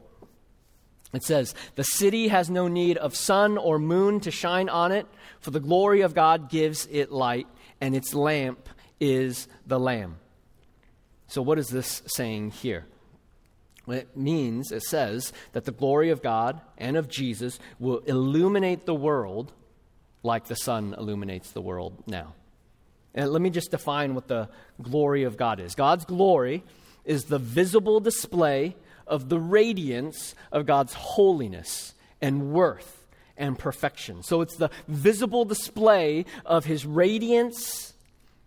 It 1.12 1.22
says, 1.22 1.54
The 1.76 1.84
city 1.84 2.28
has 2.28 2.50
no 2.50 2.68
need 2.68 2.96
of 2.96 3.16
sun 3.16 3.56
or 3.56 3.78
moon 3.78 4.20
to 4.20 4.30
shine 4.30 4.68
on 4.68 4.92
it, 4.92 5.06
for 5.40 5.52
the 5.52 5.60
glory 5.60 6.02
of 6.02 6.14
God 6.14 6.50
gives 6.50 6.86
it 6.90 7.12
light, 7.12 7.46
and 7.80 7.94
its 7.96 8.14
lamp 8.14 8.68
is 8.98 9.48
the 9.66 9.78
Lamb. 9.78 10.16
So, 11.28 11.40
what 11.40 11.58
is 11.58 11.68
this 11.68 12.02
saying 12.06 12.50
here? 12.50 12.86
It 13.86 14.16
means, 14.16 14.72
it 14.72 14.82
says, 14.82 15.32
that 15.52 15.64
the 15.64 15.72
glory 15.72 16.10
of 16.10 16.22
God 16.22 16.60
and 16.76 16.96
of 16.96 17.08
Jesus 17.08 17.58
will 17.78 17.98
illuminate 18.00 18.86
the 18.86 18.94
world 18.94 19.52
like 20.22 20.46
the 20.46 20.54
sun 20.54 20.94
illuminates 20.96 21.50
the 21.52 21.60
world 21.60 22.02
now. 22.06 22.34
And 23.14 23.30
let 23.30 23.42
me 23.42 23.50
just 23.50 23.70
define 23.70 24.14
what 24.14 24.28
the 24.28 24.48
glory 24.80 25.24
of 25.24 25.36
God 25.36 25.60
is 25.60 25.74
God's 25.74 26.04
glory 26.04 26.62
is 27.04 27.24
the 27.24 27.38
visible 27.38 28.00
display 28.00 28.76
of 29.06 29.28
the 29.28 29.38
radiance 29.38 30.34
of 30.52 30.66
God's 30.66 30.94
holiness 30.94 31.94
and 32.20 32.52
worth 32.52 33.06
and 33.36 33.58
perfection. 33.58 34.22
So 34.22 34.42
it's 34.42 34.56
the 34.56 34.70
visible 34.86 35.44
display 35.44 36.26
of 36.44 36.66
his 36.66 36.84
radiance 36.86 37.94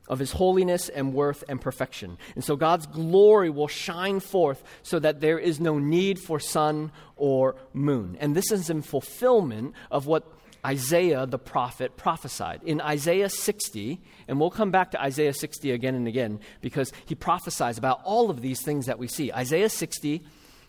of 0.08 0.20
his 0.20 0.34
holiness 0.34 0.90
and 0.90 1.14
worth 1.14 1.44
and 1.48 1.62
perfection. 1.62 2.18
And 2.36 2.44
so 2.44 2.56
God's 2.56 2.86
glory 2.88 3.50
will 3.50 3.68
shine 3.68 4.20
forth 4.20 4.64
so 4.84 5.00
that 5.00 5.22
there 5.22 5.40
is 5.40 5.60
no 5.60 5.80
need 5.80 6.20
for 6.20 6.40
sun 6.40 6.92
or 7.16 7.56
moon. 7.74 8.18
And 8.20 8.36
this 8.36 8.52
is 8.52 8.70
in 8.70 8.82
fulfillment 8.82 9.74
of 9.90 10.06
what 10.06 10.30
Isaiah 10.66 11.26
the 11.26 11.40
prophet 11.40 11.98
prophesied. 11.98 12.62
In 12.64 12.80
Isaiah 12.80 13.30
60, 13.30 14.00
and 14.28 14.40
we'll 14.40 14.50
come 14.50 14.72
back 14.72 14.92
to 14.92 15.02
Isaiah 15.02 15.34
60 15.34 15.72
again 15.72 15.96
and 15.96 16.08
again 16.08 16.40
because 16.62 16.92
he 17.06 17.16
prophesies 17.16 17.78
about 17.78 18.02
all 18.04 18.30
of 18.30 18.42
these 18.42 18.62
things 18.62 18.86
that 18.86 19.00
we 19.00 19.08
see. 19.08 19.32
Isaiah 19.32 19.70
60, 19.70 20.24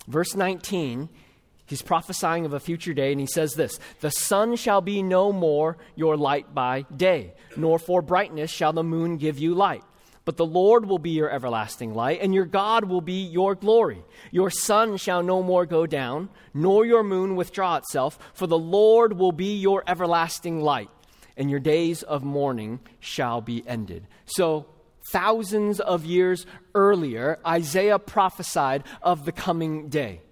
verse 0.09 0.35
19, 0.35 1.09
He's 1.67 1.83
prophesying 1.83 2.45
of 2.45 2.53
a 2.53 2.61
future 2.61 2.93
day, 2.93 3.11
and 3.11 3.21
he 3.21 3.27
says 3.27 3.55
this 3.55 3.79
The 4.01 4.11
sun 4.11 4.57
shall 4.57 4.81
be 4.81 5.03
no 5.03 5.33
more 5.33 5.79
your 5.95 6.17
light 6.17 6.55
by 6.55 6.85
day, 6.95 7.33
nor 7.57 7.79
for 7.79 8.03
brightness 8.03 8.51
shall 8.51 8.73
the 8.73 8.85
moon 8.85 9.17
give 9.17 9.39
you 9.39 9.55
light. 9.55 9.83
But 10.25 10.39
the 10.39 10.47
Lord 10.47 10.87
will 10.87 10.99
be 10.99 11.11
your 11.11 11.31
everlasting 11.31 11.95
light, 11.95 12.21
and 12.23 12.35
your 12.35 12.47
God 12.47 12.85
will 12.85 13.03
be 13.03 13.25
your 13.25 13.55
glory. 13.55 14.03
Your 14.31 14.51
sun 14.51 14.97
shall 14.97 15.23
no 15.23 15.43
more 15.43 15.67
go 15.67 15.87
down, 15.87 16.31
nor 16.55 16.87
your 16.87 17.03
moon 17.03 17.37
withdraw 17.37 17.77
itself, 17.77 18.19
for 18.33 18.47
the 18.47 18.59
Lord 18.59 19.19
will 19.19 19.33
be 19.33 19.57
your 19.57 19.85
everlasting 19.87 20.61
light, 20.61 20.89
and 21.37 21.51
your 21.51 21.61
days 21.61 22.03
of 22.03 22.25
mourning 22.25 22.81
shall 23.01 23.43
be 23.43 23.67
ended. 23.69 24.07
So, 24.25 24.67
thousands 25.13 25.79
of 25.79 26.07
years 26.07 26.47
earlier, 26.75 27.39
Isaiah 27.47 27.99
prophesied 27.99 28.85
of 29.03 29.27
the 29.27 29.33
coming 29.33 29.89
day 29.89 30.23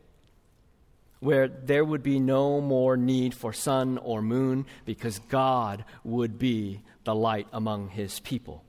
where 1.21 1.47
there 1.47 1.85
would 1.85 2.03
be 2.03 2.19
no 2.19 2.61
more 2.61 2.97
need 2.97 3.33
for 3.33 3.53
sun 3.53 3.97
or 3.99 4.21
moon 4.21 4.67
because 4.85 5.21
God 5.21 5.85
would 6.03 6.37
be 6.37 6.83
the 7.05 7.15
light 7.15 7.47
among 7.53 7.91
his 7.91 8.19
people. 8.21 8.65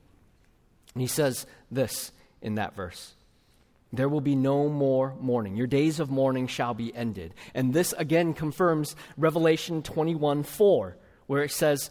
And 0.94 1.00
he 1.02 1.06
says 1.08 1.46
this 1.70 2.12
in 2.40 2.54
that 2.56 2.74
verse 2.74 3.14
There 3.92 4.08
will 4.08 4.20
be 4.20 4.36
no 4.36 4.68
more 4.68 5.14
mourning. 5.20 5.56
Your 5.56 5.66
days 5.66 6.00
of 6.00 6.10
mourning 6.10 6.46
shall 6.46 6.74
be 6.74 6.94
ended. 6.94 7.34
And 7.54 7.72
this 7.72 7.92
again 7.94 8.34
confirms 8.34 8.96
Revelation 9.16 9.82
21 9.82 10.42
4, 10.44 10.96
where 11.26 11.42
it 11.42 11.52
says, 11.52 11.90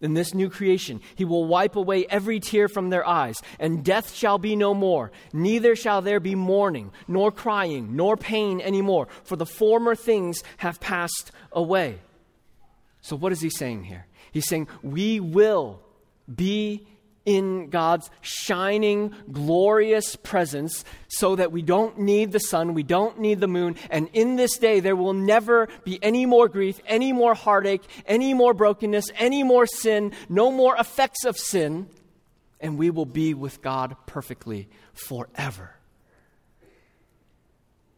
in 0.00 0.14
this 0.14 0.34
new 0.34 0.48
creation. 0.48 1.00
He 1.14 1.24
will 1.24 1.44
wipe 1.46 1.76
away 1.76 2.06
every 2.08 2.40
tear 2.40 2.68
from 2.68 2.90
their 2.90 3.06
eyes, 3.06 3.42
and 3.58 3.84
death 3.84 4.14
shall 4.14 4.38
be 4.38 4.56
no 4.56 4.74
more. 4.74 5.12
Neither 5.32 5.76
shall 5.76 6.02
there 6.02 6.20
be 6.20 6.34
mourning, 6.34 6.90
nor 7.06 7.30
crying, 7.30 7.96
nor 7.96 8.16
pain 8.16 8.60
any 8.60 8.82
more, 8.82 9.08
for 9.24 9.36
the 9.36 9.46
former 9.46 9.94
things 9.94 10.42
have 10.58 10.80
passed 10.80 11.32
away. 11.52 11.98
So, 13.02 13.16
what 13.16 13.32
is 13.32 13.40
he 13.40 13.50
saying 13.50 13.84
here? 13.84 14.06
He's 14.32 14.48
saying, 14.48 14.68
We 14.82 15.20
will 15.20 15.80
be 16.32 16.86
in 17.26 17.68
God's 17.68 18.10
shining, 18.22 19.14
glorious 19.30 20.16
presence 20.16 20.84
so 21.08 21.36
that 21.36 21.52
we 21.52 21.62
don't 21.62 21.98
need 21.98 22.32
the 22.32 22.40
sun, 22.40 22.74
we 22.74 22.82
don't 22.82 23.18
need 23.18 23.40
the 23.40 23.48
moon, 23.48 23.76
and 23.90 24.08
in 24.12 24.36
this 24.36 24.56
day 24.58 24.80
there 24.80 24.96
will 24.96 25.12
never 25.12 25.68
be 25.84 26.02
any 26.02 26.26
more 26.26 26.48
grief, 26.48 26.80
any 26.86 27.12
more 27.12 27.34
heartache, 27.34 27.82
any 28.06 28.32
more 28.34 28.54
brokenness, 28.54 29.10
any 29.16 29.42
more 29.42 29.66
sin, 29.66 30.12
no 30.28 30.50
more 30.50 30.76
effects 30.76 31.24
of 31.24 31.36
sin, 31.36 31.88
and 32.60 32.78
we 32.78 32.90
will 32.90 33.06
be 33.06 33.34
with 33.34 33.62
God 33.62 33.96
perfectly 34.06 34.68
forever. 34.92 35.74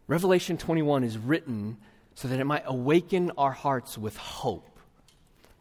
Revelation 0.09 0.59
21 0.59 1.05
is 1.05 1.17
written 1.17 1.79
so 2.14 2.29
that 2.29 2.38
it 2.38 2.45
might 2.45 2.64
awaken 2.67 3.31
our 3.38 3.52
hearts 3.52 3.97
with 3.97 4.17
hope 4.17 4.79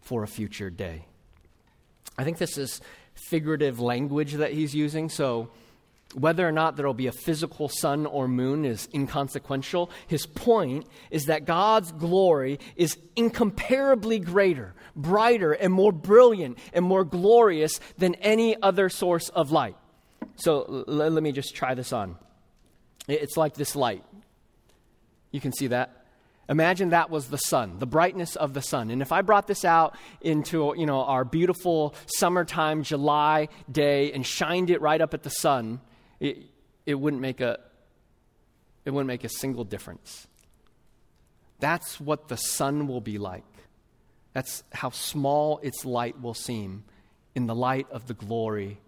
for 0.01 0.23
a 0.23 0.27
future 0.27 0.69
day. 0.69 1.05
I 2.17 2.23
think 2.23 2.37
this 2.37 2.57
is 2.57 2.81
figurative 3.27 3.79
language 3.79 4.33
that 4.33 4.53
he's 4.53 4.75
using. 4.75 5.09
So, 5.09 5.49
whether 6.13 6.45
or 6.45 6.51
not 6.51 6.75
there 6.75 6.85
will 6.85 6.93
be 6.93 7.07
a 7.07 7.11
physical 7.11 7.69
sun 7.69 8.05
or 8.05 8.27
moon 8.27 8.65
is 8.65 8.89
inconsequential. 8.93 9.89
His 10.07 10.25
point 10.25 10.85
is 11.09 11.25
that 11.25 11.45
God's 11.45 11.91
glory 11.93 12.59
is 12.75 12.97
incomparably 13.15 14.19
greater, 14.19 14.73
brighter, 14.95 15.53
and 15.53 15.71
more 15.71 15.93
brilliant 15.93 16.57
and 16.73 16.83
more 16.83 17.05
glorious 17.05 17.79
than 17.97 18.15
any 18.15 18.61
other 18.61 18.89
source 18.89 19.29
of 19.29 19.51
light. 19.51 19.77
So 20.35 20.85
l- 20.87 20.95
let 21.09 21.23
me 21.23 21.31
just 21.31 21.55
try 21.55 21.75
this 21.75 21.93
on. 21.93 22.17
It's 23.07 23.37
like 23.37 23.53
this 23.53 23.75
light. 23.75 24.03
You 25.31 25.39
can 25.39 25.53
see 25.53 25.67
that? 25.67 26.00
Imagine 26.49 26.89
that 26.89 27.09
was 27.09 27.27
the 27.29 27.37
sun, 27.37 27.79
the 27.79 27.85
brightness 27.85 28.35
of 28.35 28.53
the 28.53 28.61
sun. 28.61 28.89
And 28.89 29.01
if 29.01 29.11
I 29.11 29.21
brought 29.21 29.47
this 29.47 29.63
out 29.63 29.95
into, 30.19 30.73
you 30.75 30.85
know, 30.85 31.03
our 31.03 31.23
beautiful 31.23 31.95
summertime 32.17 32.83
July 32.83 33.47
day 33.71 34.11
and 34.11 34.25
shined 34.25 34.69
it 34.69 34.81
right 34.81 34.99
up 34.99 35.13
at 35.13 35.23
the 35.23 35.29
sun, 35.29 35.79
it, 36.19 36.39
it 36.85 36.95
wouldn't 36.95 37.21
make 37.21 37.39
a 37.41 37.57
it 38.83 38.89
wouldn't 38.89 39.07
make 39.07 39.23
a 39.23 39.29
single 39.29 39.63
difference. 39.63 40.27
That's 41.59 41.99
what 41.99 42.27
the 42.27 42.37
sun 42.37 42.87
will 42.87 43.01
be 43.01 43.19
like. 43.19 43.45
That's 44.33 44.63
how 44.71 44.89
small 44.89 45.59
its 45.59 45.85
light 45.85 46.19
will 46.19 46.33
seem 46.33 46.83
in 47.35 47.45
the 47.45 47.55
light 47.55 47.87
of 47.91 48.07
the 48.07 48.15
glory 48.15 48.79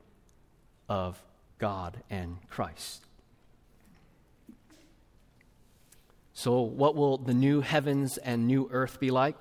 of 0.89 1.21
God 1.59 2.01
and 2.09 2.37
Christ. 2.49 3.02
So, 6.33 6.61
what 6.61 6.95
will 6.95 7.17
the 7.17 7.33
new 7.33 7.61
heavens 7.61 8.17
and 8.17 8.47
new 8.47 8.67
earth 8.71 8.99
be 8.99 9.11
like? 9.11 9.39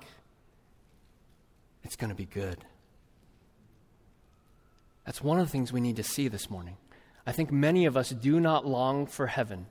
It's 1.83 1.95
going 1.95 2.09
to 2.09 2.15
be 2.15 2.25
good. 2.25 2.63
That's 5.05 5.21
one 5.21 5.39
of 5.39 5.45
the 5.45 5.51
things 5.51 5.73
we 5.73 5.81
need 5.81 5.97
to 5.97 6.03
see 6.03 6.27
this 6.27 6.49
morning. 6.49 6.77
I 7.25 7.31
think 7.31 7.51
many 7.51 7.85
of 7.85 7.97
us 7.97 8.09
do 8.09 8.39
not 8.39 8.65
long 8.65 9.05
for 9.05 9.27
heaven, 9.27 9.67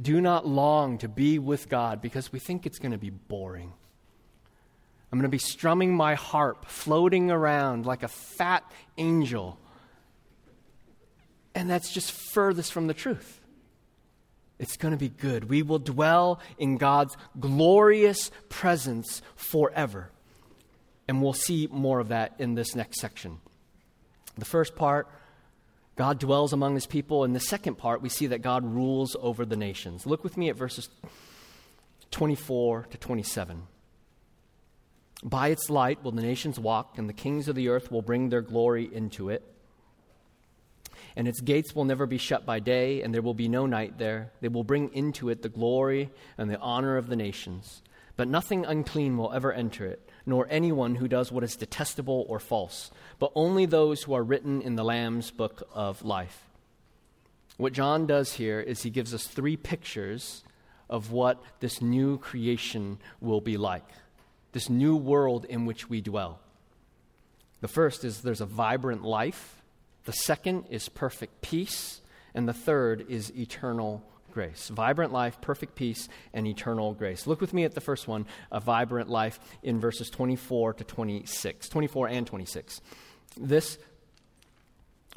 do 0.00 0.20
not 0.20 0.46
long 0.46 0.98
to 0.98 1.08
be 1.08 1.38
with 1.38 1.68
God 1.68 2.00
because 2.00 2.32
we 2.32 2.38
think 2.38 2.64
it's 2.64 2.78
going 2.78 2.92
to 2.92 2.98
be 2.98 3.10
boring. 3.10 3.72
I'm 5.10 5.18
going 5.18 5.30
to 5.30 5.34
be 5.34 5.38
strumming 5.38 5.94
my 5.94 6.14
harp, 6.14 6.66
floating 6.66 7.30
around 7.30 7.86
like 7.86 8.02
a 8.02 8.08
fat 8.08 8.62
angel. 8.98 9.58
And 11.54 11.68
that's 11.68 11.92
just 11.92 12.12
furthest 12.12 12.72
from 12.72 12.86
the 12.86 12.94
truth. 12.94 13.37
It's 14.58 14.76
going 14.76 14.92
to 14.92 14.98
be 14.98 15.08
good. 15.08 15.48
We 15.48 15.62
will 15.62 15.78
dwell 15.78 16.40
in 16.58 16.78
God's 16.78 17.16
glorious 17.38 18.30
presence 18.48 19.22
forever. 19.36 20.10
And 21.06 21.22
we'll 21.22 21.32
see 21.32 21.68
more 21.70 22.00
of 22.00 22.08
that 22.08 22.34
in 22.38 22.54
this 22.54 22.74
next 22.74 23.00
section. 23.00 23.38
The 24.36 24.44
first 24.44 24.74
part, 24.74 25.08
God 25.96 26.18
dwells 26.18 26.52
among 26.52 26.74
his 26.74 26.86
people. 26.86 27.24
In 27.24 27.32
the 27.32 27.40
second 27.40 27.76
part, 27.76 28.02
we 28.02 28.08
see 28.08 28.28
that 28.28 28.42
God 28.42 28.64
rules 28.64 29.16
over 29.20 29.44
the 29.44 29.56
nations. 29.56 30.06
Look 30.06 30.24
with 30.24 30.36
me 30.36 30.48
at 30.48 30.56
verses 30.56 30.88
24 32.10 32.86
to 32.90 32.98
27. 32.98 33.62
By 35.24 35.48
its 35.48 35.68
light 35.70 36.02
will 36.04 36.12
the 36.12 36.22
nations 36.22 36.58
walk, 36.60 36.98
and 36.98 37.08
the 37.08 37.14
kings 37.14 37.48
of 37.48 37.56
the 37.56 37.68
earth 37.68 37.90
will 37.90 38.02
bring 38.02 38.28
their 38.28 38.42
glory 38.42 38.88
into 38.92 39.30
it 39.30 39.42
and 41.18 41.26
its 41.26 41.40
gates 41.40 41.74
will 41.74 41.84
never 41.84 42.06
be 42.06 42.16
shut 42.16 42.46
by 42.46 42.60
day, 42.60 43.02
and 43.02 43.12
there 43.12 43.22
will 43.22 43.34
be 43.34 43.48
no 43.48 43.66
night 43.66 43.98
there. 43.98 44.30
They 44.40 44.46
will 44.46 44.62
bring 44.62 44.94
into 44.94 45.30
it 45.30 45.42
the 45.42 45.48
glory 45.48 46.10
and 46.38 46.48
the 46.48 46.60
honor 46.60 46.96
of 46.96 47.08
the 47.08 47.16
nations. 47.16 47.82
But 48.16 48.28
nothing 48.28 48.64
unclean 48.64 49.16
will 49.16 49.32
ever 49.32 49.52
enter 49.52 49.84
it, 49.84 50.08
nor 50.24 50.46
anyone 50.48 50.94
who 50.94 51.08
does 51.08 51.32
what 51.32 51.42
is 51.42 51.56
detestable 51.56 52.24
or 52.28 52.38
false, 52.38 52.92
but 53.18 53.32
only 53.34 53.66
those 53.66 54.04
who 54.04 54.14
are 54.14 54.22
written 54.22 54.62
in 54.62 54.76
the 54.76 54.84
Lamb's 54.84 55.32
book 55.32 55.68
of 55.74 56.04
life. 56.04 56.44
What 57.56 57.72
John 57.72 58.06
does 58.06 58.34
here 58.34 58.60
is 58.60 58.84
he 58.84 58.90
gives 58.90 59.12
us 59.12 59.26
three 59.26 59.56
pictures 59.56 60.44
of 60.88 61.10
what 61.10 61.42
this 61.58 61.82
new 61.82 62.18
creation 62.18 63.00
will 63.20 63.40
be 63.40 63.56
like, 63.56 63.88
this 64.52 64.70
new 64.70 64.94
world 64.94 65.46
in 65.46 65.66
which 65.66 65.90
we 65.90 66.00
dwell. 66.00 66.38
The 67.60 67.66
first 67.66 68.04
is 68.04 68.22
there's 68.22 68.40
a 68.40 68.46
vibrant 68.46 69.02
life 69.02 69.57
the 70.08 70.12
second 70.12 70.64
is 70.70 70.88
perfect 70.88 71.42
peace. 71.42 72.00
And 72.34 72.48
the 72.48 72.54
third 72.54 73.04
is 73.10 73.30
eternal 73.36 74.02
grace. 74.32 74.68
Vibrant 74.68 75.12
life, 75.12 75.38
perfect 75.42 75.74
peace, 75.74 76.08
and 76.32 76.46
eternal 76.46 76.94
grace. 76.94 77.26
Look 77.26 77.42
with 77.42 77.52
me 77.52 77.64
at 77.64 77.74
the 77.74 77.82
first 77.82 78.08
one, 78.08 78.24
a 78.50 78.58
vibrant 78.58 79.10
life, 79.10 79.38
in 79.62 79.78
verses 79.80 80.08
24 80.08 80.72
to 80.72 80.84
26. 80.84 81.68
24 81.68 82.08
and 82.08 82.26
26. 82.26 82.80
This, 83.36 83.76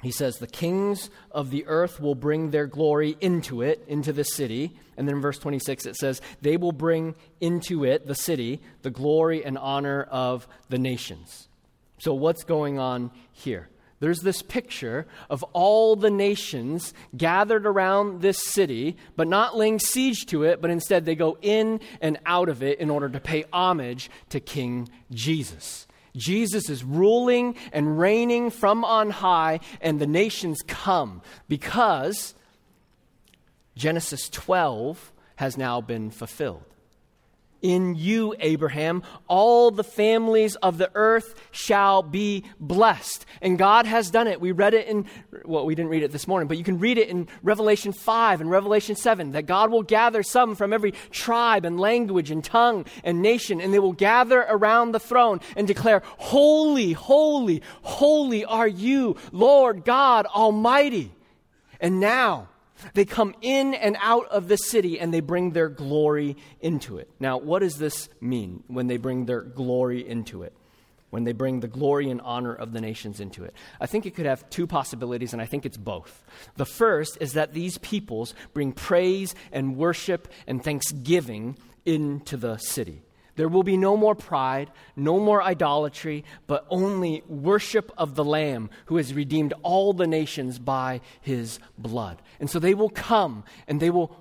he 0.04 0.12
says, 0.12 0.40
the 0.40 0.48
kings 0.48 1.10
of 1.32 1.52
the 1.52 1.66
earth 1.68 2.02
will 2.02 2.16
bring 2.16 2.52
their 2.52 2.68
glory 2.68 3.16
into 3.22 3.62
it, 3.62 3.86
into 3.88 4.12
the 4.12 4.26
city. 4.26 4.78
And 4.98 5.08
then 5.08 5.16
in 5.16 5.22
verse 5.22 5.40
26, 5.40 5.86
it 5.86 5.96
says, 5.96 6.20
they 6.42 6.58
will 6.58 6.74
bring 6.74 7.16
into 7.40 7.86
it, 7.86 8.08
the 8.08 8.16
city, 8.16 8.62
the 8.82 8.92
glory 8.92 9.46
and 9.46 9.58
honor 9.58 10.04
of 10.04 10.50
the 10.68 10.78
nations. 10.78 11.48
So, 12.00 12.14
what's 12.14 12.44
going 12.44 12.78
on 12.78 13.12
here? 13.32 13.70
There's 14.02 14.22
this 14.22 14.42
picture 14.42 15.06
of 15.30 15.44
all 15.54 15.96
the 15.96 16.10
nations 16.10 16.92
gathered 17.16 17.68
around 17.68 18.22
this 18.22 18.44
city, 18.44 18.98
but 19.16 19.28
not 19.28 19.56
laying 19.56 19.78
siege 19.78 20.26
to 20.26 20.44
it, 20.44 20.60
but 20.60 20.72
instead 20.72 21.06
they 21.06 21.14
go 21.14 21.38
in 21.42 21.80
and 22.02 22.20
out 22.26 22.50
of 22.50 22.64
it 22.64 22.80
in 22.80 22.90
order 22.90 23.08
to 23.10 23.20
pay 23.20 23.46
homage 23.54 24.10
to 24.30 24.40
King 24.40 24.90
Jesus. 25.12 25.88
Jesus 26.18 26.68
is 26.68 26.84
ruling 26.84 27.56
and 27.72 28.00
reigning 28.00 28.50
from 28.50 28.84
on 28.84 29.12
high, 29.12 29.60
and 29.82 30.00
the 30.00 30.08
nations 30.08 30.64
come 30.68 31.22
because 31.48 32.34
Genesis 33.76 34.30
12 34.30 35.14
has 35.36 35.58
now 35.58 35.80
been 35.80 36.10
fulfilled. 36.10 36.71
In 37.62 37.96
you, 37.96 38.34
Abraham, 38.40 39.04
all 39.28 39.70
the 39.70 39.84
families 39.84 40.56
of 40.58 40.78
the 40.78 40.90
earth 40.96 41.36
shall 41.52 42.02
be 42.02 42.44
blessed. 42.60 43.26
And 43.42 43.58
God 43.58 43.86
has 43.86 44.10
done 44.10 44.28
it. 44.28 44.42
We 44.42 44.52
read 44.52 44.74
it 44.74 44.88
in, 44.88 45.06
well, 45.46 45.66
we 45.66 45.76
didn't 45.76 45.92
read 45.92 46.04
it 46.04 46.12
this 46.12 46.28
morning, 46.28 46.48
but 46.48 46.58
you 46.58 46.64
can 46.64 46.80
read 46.80 46.98
it 46.98 47.10
in 47.10 47.28
Revelation 47.44 47.92
5 47.92 48.42
and 48.42 48.50
Revelation 48.50 48.96
7 48.96 49.32
that 49.32 49.46
God 49.46 49.72
will 49.72 49.84
gather 49.84 50.24
some 50.24 50.56
from 50.56 50.74
every 50.74 50.94
tribe 51.12 51.66
and 51.66 51.80
language 51.80 52.32
and 52.32 52.44
tongue 52.44 52.86
and 53.04 53.22
nation, 53.22 53.62
and 53.62 53.74
they 53.74 53.80
will 53.80 53.94
gather 53.94 54.46
around 54.50 54.92
the 54.92 55.00
throne 55.00 55.40
and 55.56 55.68
declare, 55.68 56.02
Holy, 56.18 56.94
holy, 56.94 57.62
holy 57.82 58.46
are 58.46 58.68
you, 58.68 59.18
Lord 59.32 59.86
God 59.86 60.26
Almighty. 60.26 61.12
And 61.80 62.00
now, 62.00 62.50
they 62.94 63.06
come 63.06 63.36
in 63.42 63.74
and 63.74 63.98
out 64.02 64.28
of 64.30 64.48
the 64.48 64.58
city 64.58 65.00
and 65.00 65.14
they 65.14 65.20
bring 65.20 65.52
their 65.52 65.70
glory 65.70 66.38
into 66.60 66.98
it. 66.98 67.10
Now, 67.20 67.38
what 67.38 67.60
does 67.60 67.76
this 67.78 68.10
mean 68.20 68.64
when 68.68 68.88
they 68.88 68.98
bring 68.98 69.26
their 69.26 69.42
glory 69.42 70.08
into 70.08 70.44
it? 70.44 70.54
When 71.10 71.26
they 71.26 71.34
bring 71.34 71.60
the 71.60 71.68
glory 71.68 72.10
and 72.10 72.22
honor 72.22 72.54
of 72.54 72.72
the 72.72 72.80
nations 72.80 73.20
into 73.20 73.44
it? 73.44 73.54
I 73.82 73.86
think 73.86 74.06
it 74.06 74.16
could 74.16 74.26
have 74.26 74.50
two 74.50 74.66
possibilities, 74.66 75.34
and 75.34 75.42
I 75.42 75.46
think 75.46 75.66
it's 75.66 75.76
both. 75.76 76.24
The 76.56 76.66
first 76.66 77.18
is 77.20 77.34
that 77.34 77.54
these 77.54 77.78
peoples 77.80 78.34
bring 78.54 78.72
praise 78.72 79.36
and 79.52 79.76
worship 79.76 80.30
and 80.48 80.64
thanksgiving 80.64 81.58
into 81.86 82.38
the 82.38 82.58
city. 82.58 83.02
There 83.36 83.48
will 83.48 83.64
be 83.64 83.78
no 83.78 83.96
more 83.96 84.16
pride, 84.16 84.72
no 84.96 85.20
more 85.20 85.42
idolatry, 85.42 86.26
but 86.48 86.66
only 86.70 87.24
worship 87.28 87.92
of 87.98 88.16
the 88.16 88.26
Lamb 88.26 88.70
who 88.86 88.98
has 88.98 89.14
redeemed 89.14 89.54
all 89.64 89.94
the 89.94 90.08
nations 90.08 90.60
by 90.60 91.02
his 91.22 91.60
blood. 91.78 92.22
And 92.40 92.50
so 92.50 92.60
they 92.60 92.74
will 92.74 92.90
come 92.90 93.44
and 93.68 93.80
they 93.80 93.90
will 93.90 94.16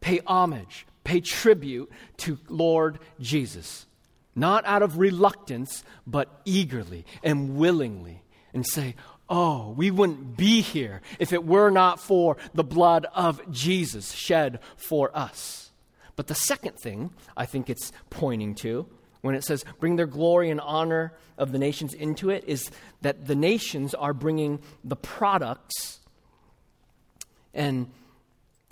pay 0.00 0.20
homage, 0.26 0.86
pay 1.04 1.20
tribute 1.20 1.90
to 2.18 2.38
Lord 2.48 2.98
Jesus, 3.20 3.86
not 4.34 4.64
out 4.66 4.82
of 4.82 4.98
reluctance, 4.98 5.84
but 6.06 6.40
eagerly 6.44 7.04
and 7.22 7.56
willingly, 7.56 8.22
and 8.52 8.66
say, 8.66 8.94
Oh, 9.30 9.74
we 9.76 9.90
wouldn't 9.90 10.38
be 10.38 10.62
here 10.62 11.02
if 11.18 11.34
it 11.34 11.44
were 11.44 11.70
not 11.70 12.00
for 12.00 12.38
the 12.54 12.64
blood 12.64 13.06
of 13.14 13.40
Jesus 13.50 14.12
shed 14.12 14.58
for 14.76 15.14
us. 15.14 15.67
But 16.18 16.26
the 16.26 16.34
second 16.34 16.72
thing 16.80 17.12
I 17.36 17.46
think 17.46 17.70
it's 17.70 17.92
pointing 18.10 18.56
to 18.56 18.88
when 19.20 19.36
it 19.36 19.44
says 19.44 19.64
bring 19.78 19.94
their 19.94 20.08
glory 20.08 20.50
and 20.50 20.60
honor 20.60 21.12
of 21.38 21.52
the 21.52 21.60
nations 21.60 21.94
into 21.94 22.30
it 22.30 22.42
is 22.48 22.72
that 23.02 23.28
the 23.28 23.36
nations 23.36 23.94
are 23.94 24.12
bringing 24.12 24.58
the 24.82 24.96
products 24.96 26.00
and 27.54 27.92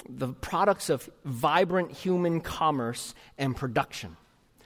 the 0.08 0.32
products 0.32 0.90
of 0.90 1.08
vibrant 1.24 1.92
human 1.92 2.40
commerce 2.40 3.14
and 3.38 3.54
production. 3.54 4.16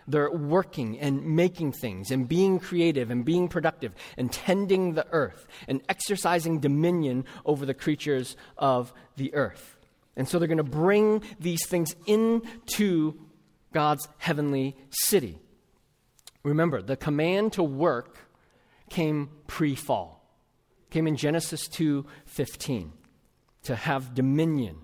They're 0.08 0.30
working 0.30 0.98
and 1.00 1.36
making 1.36 1.72
things 1.72 2.10
and 2.10 2.26
being 2.26 2.58
creative 2.58 3.10
and 3.10 3.26
being 3.26 3.48
productive 3.48 3.92
and 4.16 4.32
tending 4.32 4.94
the 4.94 5.06
earth 5.12 5.46
and 5.68 5.82
exercising 5.90 6.60
dominion 6.60 7.26
over 7.44 7.66
the 7.66 7.74
creatures 7.74 8.38
of 8.56 8.94
the 9.16 9.34
earth. 9.34 9.76
And 10.20 10.28
so 10.28 10.38
they're 10.38 10.48
going 10.48 10.58
to 10.58 10.62
bring 10.64 11.22
these 11.38 11.66
things 11.66 11.96
into 12.04 13.18
God's 13.72 14.06
heavenly 14.18 14.76
city. 14.90 15.38
Remember, 16.42 16.82
the 16.82 16.94
command 16.94 17.54
to 17.54 17.62
work 17.62 18.18
came 18.90 19.30
pre-fall. 19.46 20.22
Came 20.90 21.06
in 21.06 21.16
Genesis 21.16 21.66
2:15 21.68 22.92
to 23.62 23.74
have 23.74 24.14
dominion 24.14 24.76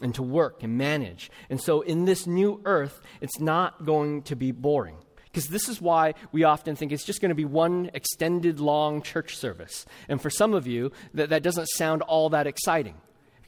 and 0.00 0.14
to 0.14 0.22
work 0.22 0.62
and 0.62 0.78
manage. 0.78 1.30
And 1.50 1.60
so 1.60 1.82
in 1.82 2.06
this 2.06 2.26
new 2.26 2.62
earth, 2.64 3.02
it's 3.20 3.38
not 3.38 3.84
going 3.84 4.22
to 4.22 4.34
be 4.34 4.50
boring. 4.50 4.96
Because 5.26 5.48
this 5.48 5.68
is 5.68 5.78
why 5.78 6.14
we 6.32 6.44
often 6.44 6.74
think 6.74 6.90
it's 6.90 7.04
just 7.04 7.20
going 7.20 7.28
to 7.28 7.34
be 7.34 7.44
one 7.44 7.90
extended 7.92 8.60
long 8.60 9.02
church 9.02 9.36
service. 9.36 9.84
And 10.08 10.22
for 10.22 10.30
some 10.30 10.54
of 10.54 10.66
you, 10.66 10.90
that, 11.12 11.28
that 11.28 11.42
doesn't 11.42 11.68
sound 11.68 12.00
all 12.00 12.30
that 12.30 12.46
exciting 12.46 12.94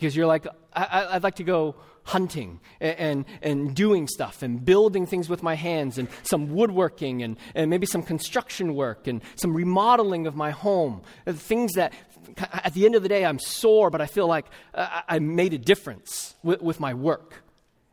because 0.01 0.17
you're 0.17 0.27
like, 0.27 0.47
I, 0.73 1.11
would 1.13 1.23
like 1.23 1.35
to 1.37 1.45
go 1.45 1.77
hunting 2.05 2.61
and, 2.81 2.99
and, 2.99 3.25
and, 3.43 3.77
doing 3.77 4.09
stuff 4.09 4.43
and 4.43 4.65
building 4.65 5.05
things 5.05 5.29
with 5.29 5.43
my 5.43 5.55
hands 5.55 5.99
and 5.99 6.09
some 6.23 6.55
woodworking 6.55 7.23
and, 7.23 7.37
and 7.55 7.69
maybe 7.69 7.87
some 7.87 8.03
construction 8.03 8.75
work 8.75 9.07
and 9.07 9.21
some 9.37 9.55
remodeling 9.55 10.27
of 10.27 10.35
my 10.35 10.51
home. 10.51 11.03
Uh, 11.27 11.35
things 11.35 11.73
that 11.75 11.93
at 12.39 12.73
the 12.73 12.87
end 12.87 12.95
of 12.95 13.03
the 13.03 13.09
day 13.11 13.27
I'm 13.27 13.39
sore, 13.39 13.91
but 13.91 14.01
I 14.01 14.07
feel 14.07 14.27
like 14.27 14.47
uh, 14.73 15.03
I, 15.09 15.17
I 15.17 15.19
made 15.19 15.53
a 15.53 15.59
difference 15.59 16.35
with, 16.43 16.63
with 16.63 16.81
my 16.81 16.95
work. 16.95 17.43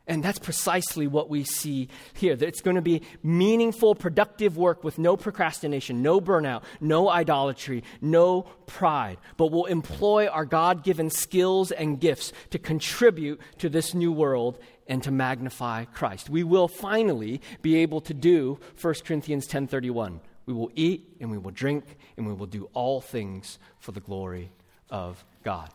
And 0.08 0.24
that's 0.24 0.38
precisely 0.38 1.06
what 1.06 1.28
we 1.28 1.44
see 1.44 1.88
here. 2.14 2.34
That 2.34 2.48
it's 2.48 2.62
going 2.62 2.76
to 2.76 2.82
be 2.82 3.02
meaningful, 3.22 3.94
productive 3.94 4.56
work 4.56 4.82
with 4.82 4.98
no 4.98 5.18
procrastination, 5.18 6.02
no 6.02 6.18
burnout, 6.18 6.64
no 6.80 7.10
idolatry, 7.10 7.84
no 8.00 8.42
pride, 8.66 9.18
but 9.36 9.52
we'll 9.52 9.66
employ 9.66 10.26
our 10.26 10.46
God 10.46 10.82
given 10.82 11.10
skills 11.10 11.70
and 11.70 12.00
gifts 12.00 12.32
to 12.50 12.58
contribute 12.58 13.38
to 13.58 13.68
this 13.68 13.92
new 13.94 14.10
world 14.10 14.58
and 14.86 15.02
to 15.02 15.10
magnify 15.10 15.84
Christ. 15.84 16.30
We 16.30 16.42
will 16.42 16.68
finally 16.68 17.42
be 17.60 17.76
able 17.76 18.00
to 18.02 18.14
do 18.14 18.58
1 18.80 19.04
Corinthians 19.04 19.46
10:31. 19.46 20.20
We 20.46 20.54
will 20.54 20.70
eat 20.74 21.16
and 21.20 21.30
we 21.30 21.36
will 21.36 21.50
drink 21.50 21.84
and 22.16 22.26
we 22.26 22.32
will 22.32 22.46
do 22.46 22.70
all 22.72 23.02
things 23.02 23.58
for 23.78 23.92
the 23.92 24.00
glory 24.00 24.50
of 24.88 25.22
God. 25.44 25.68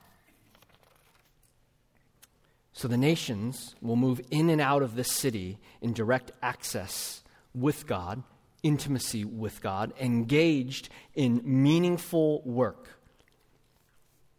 So 2.73 2.87
the 2.87 2.97
nations 2.97 3.75
will 3.81 3.95
move 3.95 4.19
in 4.31 4.49
and 4.49 4.59
out 4.59 4.81
of 4.81 4.95
this 4.95 5.11
city 5.11 5.59
in 5.81 5.93
direct 5.93 6.31
access 6.41 7.23
with 7.53 7.85
God, 7.85 8.23
intimacy 8.63 9.23
with 9.23 9.61
God, 9.61 9.93
engaged 10.01 10.89
in 11.13 11.41
meaningful 11.43 12.41
work 12.41 12.89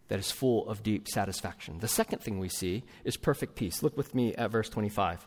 that 0.08 0.18
is 0.18 0.32
full 0.32 0.68
of 0.68 0.82
deep 0.82 1.08
satisfaction. 1.08 1.78
The 1.78 1.88
second 1.88 2.18
thing 2.18 2.40
we 2.40 2.48
see 2.48 2.82
is 3.04 3.16
perfect 3.16 3.54
peace. 3.54 3.82
Look 3.82 3.96
with 3.96 4.14
me 4.14 4.34
at 4.34 4.50
verse 4.50 4.68
25. 4.68 5.26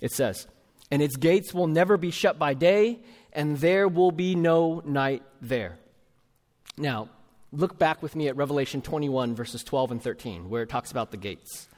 It 0.00 0.12
says, 0.12 0.46
And 0.90 1.02
its 1.02 1.16
gates 1.16 1.52
will 1.52 1.66
never 1.66 1.98
be 1.98 2.10
shut 2.10 2.38
by 2.38 2.54
day, 2.54 3.00
and 3.32 3.58
there 3.58 3.86
will 3.86 4.10
be 4.10 4.34
no 4.34 4.82
night 4.86 5.22
there. 5.42 5.78
Now, 6.78 7.10
look 7.52 7.78
back 7.78 8.02
with 8.02 8.16
me 8.16 8.28
at 8.28 8.36
Revelation 8.36 8.80
21, 8.80 9.34
verses 9.34 9.62
12 9.62 9.92
and 9.92 10.02
13, 10.02 10.48
where 10.48 10.62
it 10.62 10.70
talks 10.70 10.90
about 10.90 11.10
the 11.10 11.16
gates 11.18 11.68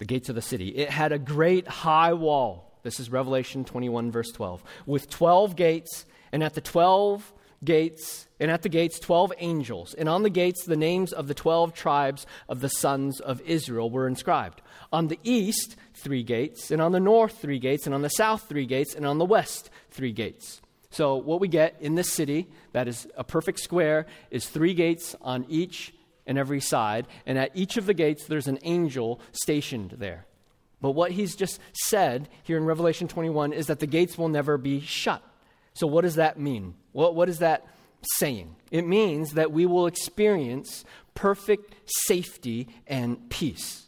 the 0.00 0.06
gates 0.06 0.30
of 0.30 0.34
the 0.34 0.42
city. 0.42 0.68
It 0.70 0.90
had 0.90 1.12
a 1.12 1.18
great 1.18 1.68
high 1.68 2.14
wall. 2.14 2.72
This 2.82 2.98
is 2.98 3.12
Revelation 3.12 3.64
21, 3.64 4.10
verse 4.10 4.32
12, 4.32 4.64
with 4.86 5.10
12 5.10 5.54
gates, 5.54 6.06
and 6.32 6.42
at 6.42 6.54
the 6.54 6.62
12 6.62 7.32
gates, 7.62 8.26
and 8.40 8.50
at 8.50 8.62
the 8.62 8.70
gates, 8.70 8.98
12 8.98 9.34
angels. 9.38 9.92
And 9.92 10.08
on 10.08 10.22
the 10.22 10.30
gates, 10.30 10.64
the 10.64 10.74
names 10.74 11.12
of 11.12 11.28
the 11.28 11.34
12 11.34 11.74
tribes 11.74 12.26
of 12.48 12.60
the 12.60 12.70
sons 12.70 13.20
of 13.20 13.42
Israel 13.42 13.90
were 13.90 14.08
inscribed. 14.08 14.62
On 14.90 15.08
the 15.08 15.18
east, 15.22 15.76
three 15.92 16.22
gates, 16.22 16.70
and 16.70 16.80
on 16.80 16.92
the 16.92 17.00
north, 17.00 17.38
three 17.38 17.58
gates, 17.58 17.84
and 17.84 17.94
on 17.94 18.00
the 18.00 18.08
south, 18.08 18.48
three 18.48 18.64
gates, 18.64 18.94
and 18.94 19.06
on 19.06 19.18
the 19.18 19.26
west, 19.26 19.68
three 19.90 20.12
gates. 20.12 20.62
So, 20.88 21.16
what 21.16 21.40
we 21.40 21.46
get 21.46 21.76
in 21.80 21.94
this 21.94 22.10
city, 22.10 22.48
that 22.72 22.88
is 22.88 23.06
a 23.18 23.22
perfect 23.22 23.60
square, 23.60 24.06
is 24.30 24.48
three 24.48 24.72
gates 24.72 25.14
on 25.20 25.44
each 25.50 25.92
and 26.30 26.38
every 26.38 26.60
side, 26.60 27.08
and 27.26 27.36
at 27.36 27.50
each 27.54 27.76
of 27.76 27.86
the 27.86 27.92
gates 27.92 28.26
there's 28.26 28.46
an 28.46 28.60
angel 28.62 29.20
stationed 29.32 29.96
there. 29.98 30.26
But 30.80 30.92
what 30.92 31.10
he's 31.10 31.34
just 31.34 31.58
said 31.72 32.28
here 32.44 32.56
in 32.56 32.64
Revelation 32.64 33.08
21 33.08 33.52
is 33.52 33.66
that 33.66 33.80
the 33.80 33.86
gates 33.88 34.16
will 34.16 34.28
never 34.28 34.56
be 34.56 34.80
shut. 34.80 35.24
So, 35.74 35.88
what 35.88 36.02
does 36.02 36.14
that 36.14 36.38
mean? 36.38 36.74
What, 36.92 37.16
what 37.16 37.28
is 37.28 37.40
that 37.40 37.66
saying? 38.18 38.54
It 38.70 38.86
means 38.86 39.32
that 39.32 39.50
we 39.50 39.66
will 39.66 39.88
experience 39.88 40.84
perfect 41.14 41.74
safety 42.06 42.68
and 42.86 43.28
peace. 43.28 43.86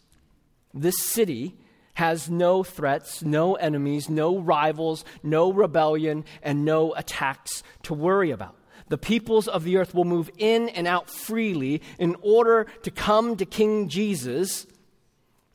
This 0.75 0.99
city 0.99 1.55
has 1.95 2.29
no 2.29 2.65
threats, 2.65 3.23
no 3.23 3.55
enemies, 3.55 4.11
no 4.11 4.37
rivals, 4.37 5.05
no 5.23 5.53
rebellion, 5.53 6.25
and 6.43 6.65
no 6.65 6.93
attacks 6.95 7.63
to 7.85 7.95
worry 7.95 8.33
about 8.33 8.57
the 8.89 8.99
peoples 8.99 9.49
of 9.49 9.65
the 9.65 9.77
earth 9.77 9.95
will 9.95 10.05
move 10.05 10.31
in 10.39 10.69
and 10.71 10.87
out 10.87 11.09
freely 11.09 11.83
in 11.99 12.17
order 12.23 12.67
to 12.83 12.91
come 12.91 13.37
to 13.37 13.47
King 13.47 13.89
Jesus. 13.89 14.67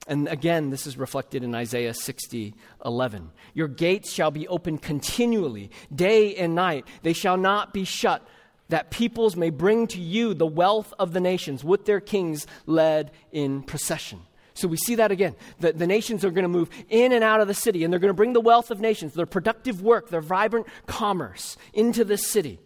And 0.07 0.27
again, 0.27 0.69
this 0.69 0.87
is 0.87 0.97
reflected 0.97 1.43
in 1.43 1.53
Isaiah 1.53 1.93
60, 1.93 2.53
11. 2.85 3.31
Your 3.53 3.67
gates 3.67 4.11
shall 4.11 4.31
be 4.31 4.47
open 4.47 4.77
continually, 4.77 5.69
day 5.93 6.35
and 6.35 6.55
night. 6.55 6.85
They 7.03 7.13
shall 7.13 7.37
not 7.37 7.73
be 7.73 7.83
shut, 7.83 8.25
that 8.69 8.89
peoples 8.89 9.35
may 9.35 9.49
bring 9.49 9.87
to 9.87 10.01
you 10.01 10.33
the 10.33 10.47
wealth 10.47 10.93
of 10.97 11.13
the 11.13 11.19
nations 11.19 11.63
with 11.63 11.85
their 11.85 11.99
kings 11.99 12.47
led 12.65 13.11
in 13.31 13.63
procession. 13.63 14.21
So 14.53 14.67
we 14.67 14.77
see 14.77 14.95
that 14.95 15.11
again. 15.11 15.35
The, 15.59 15.73
the 15.73 15.85
nations 15.85 16.25
are 16.25 16.31
going 16.31 16.43
to 16.43 16.49
move 16.49 16.69
in 16.89 17.11
and 17.11 17.23
out 17.23 17.41
of 17.41 17.47
the 17.47 17.53
city, 17.53 17.83
and 17.83 17.93
they're 17.93 17.99
going 17.99 18.09
to 18.09 18.15
bring 18.15 18.33
the 18.33 18.41
wealth 18.41 18.71
of 18.71 18.79
nations, 18.79 19.13
their 19.13 19.27
productive 19.27 19.83
work, 19.83 20.09
their 20.09 20.21
vibrant 20.21 20.65
commerce 20.87 21.57
into 21.73 22.03
this 22.03 22.25
city. 22.27 22.59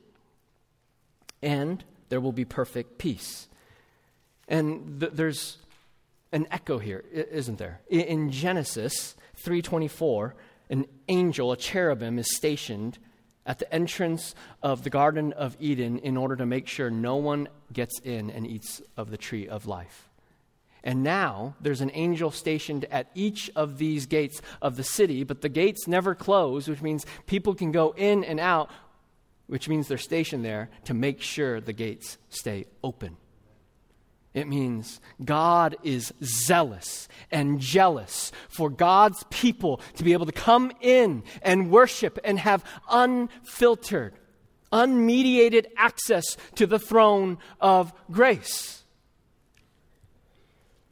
And 1.41 1.83
there 2.09 2.21
will 2.21 2.31
be 2.31 2.45
perfect 2.45 2.97
peace. 2.97 3.47
And 4.47 4.99
th- 4.99 5.13
there's 5.13 5.57
an 6.31 6.47
echo 6.51 6.77
here, 6.77 7.03
isn't 7.11 7.57
there? 7.57 7.81
In, 7.89 8.31
Genesis 8.31 9.15
3:24, 9.45 10.33
an 10.69 10.85
angel, 11.07 11.51
a 11.51 11.57
cherubim, 11.57 12.19
is 12.19 12.35
stationed 12.35 12.97
at 13.45 13.59
the 13.59 13.73
entrance 13.73 14.35
of 14.61 14.83
the 14.83 14.89
Garden 14.89 15.33
of 15.33 15.57
Eden 15.59 15.97
in 15.99 16.15
order 16.15 16.35
to 16.35 16.45
make 16.45 16.67
sure 16.67 16.89
no 16.89 17.15
one 17.15 17.47
gets 17.73 17.99
in 17.99 18.29
and 18.29 18.45
eats 18.45 18.81
of 18.95 19.09
the 19.09 19.17
tree 19.17 19.47
of 19.47 19.65
life. 19.65 20.09
And 20.83 21.03
now 21.03 21.55
there's 21.61 21.81
an 21.81 21.91
angel 21.93 22.31
stationed 22.31 22.85
at 22.85 23.11
each 23.13 23.51
of 23.55 23.77
these 23.77 24.05
gates 24.05 24.41
of 24.61 24.77
the 24.77 24.83
city, 24.83 25.23
but 25.23 25.41
the 25.41 25.49
gates 25.49 25.87
never 25.87 26.15
close, 26.15 26.67
which 26.67 26.81
means 26.81 27.05
people 27.25 27.53
can 27.53 27.71
go 27.71 27.93
in 27.95 28.23
and 28.23 28.39
out, 28.39 28.69
which 29.51 29.67
means 29.67 29.89
they're 29.89 29.97
stationed 29.97 30.45
there 30.45 30.69
to 30.85 30.93
make 30.93 31.21
sure 31.21 31.59
the 31.59 31.73
gates 31.73 32.17
stay 32.29 32.63
open. 32.85 33.17
It 34.33 34.47
means 34.47 35.01
God 35.25 35.75
is 35.83 36.13
zealous 36.23 37.09
and 37.31 37.59
jealous 37.59 38.31
for 38.47 38.69
God's 38.69 39.25
people 39.29 39.81
to 39.97 40.05
be 40.05 40.13
able 40.13 40.25
to 40.25 40.31
come 40.31 40.71
in 40.79 41.23
and 41.41 41.69
worship 41.69 42.17
and 42.23 42.39
have 42.39 42.63
unfiltered, 42.89 44.13
unmediated 44.71 45.65
access 45.75 46.37
to 46.55 46.65
the 46.65 46.79
throne 46.79 47.37
of 47.59 47.91
grace. 48.09 48.85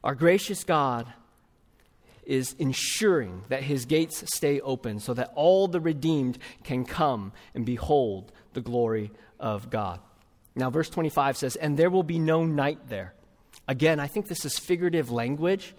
Our 0.04 0.16
gracious 0.16 0.66
God 0.66 1.08
is 2.30 2.56
ensuring 2.60 3.42
that 3.50 3.64
his 3.64 3.86
gates 3.86 4.24
stay 4.36 4.62
open 4.62 5.00
so 5.00 5.16
that 5.16 5.32
all 5.34 5.68
the 5.68 5.80
redeemed 5.82 6.38
can 6.64 6.86
come 6.86 7.34
and 7.56 7.66
behold 7.66 8.32
the 8.54 8.62
glory 8.62 9.12
of 9.40 9.72
God. 9.72 10.00
Now, 10.56 10.70
verse 10.70 10.90
25 10.90 11.38
says, 11.38 11.56
And 11.56 11.76
there 11.76 11.90
will 11.90 12.04
be 12.04 12.20
no 12.20 12.46
night 12.46 12.88
there. 12.88 13.14
Again, 13.68 14.00
I 14.00 14.08
think 14.08 14.28
this 14.28 14.46
is 14.46 14.60
figurative 14.60 15.10
language 15.10 15.74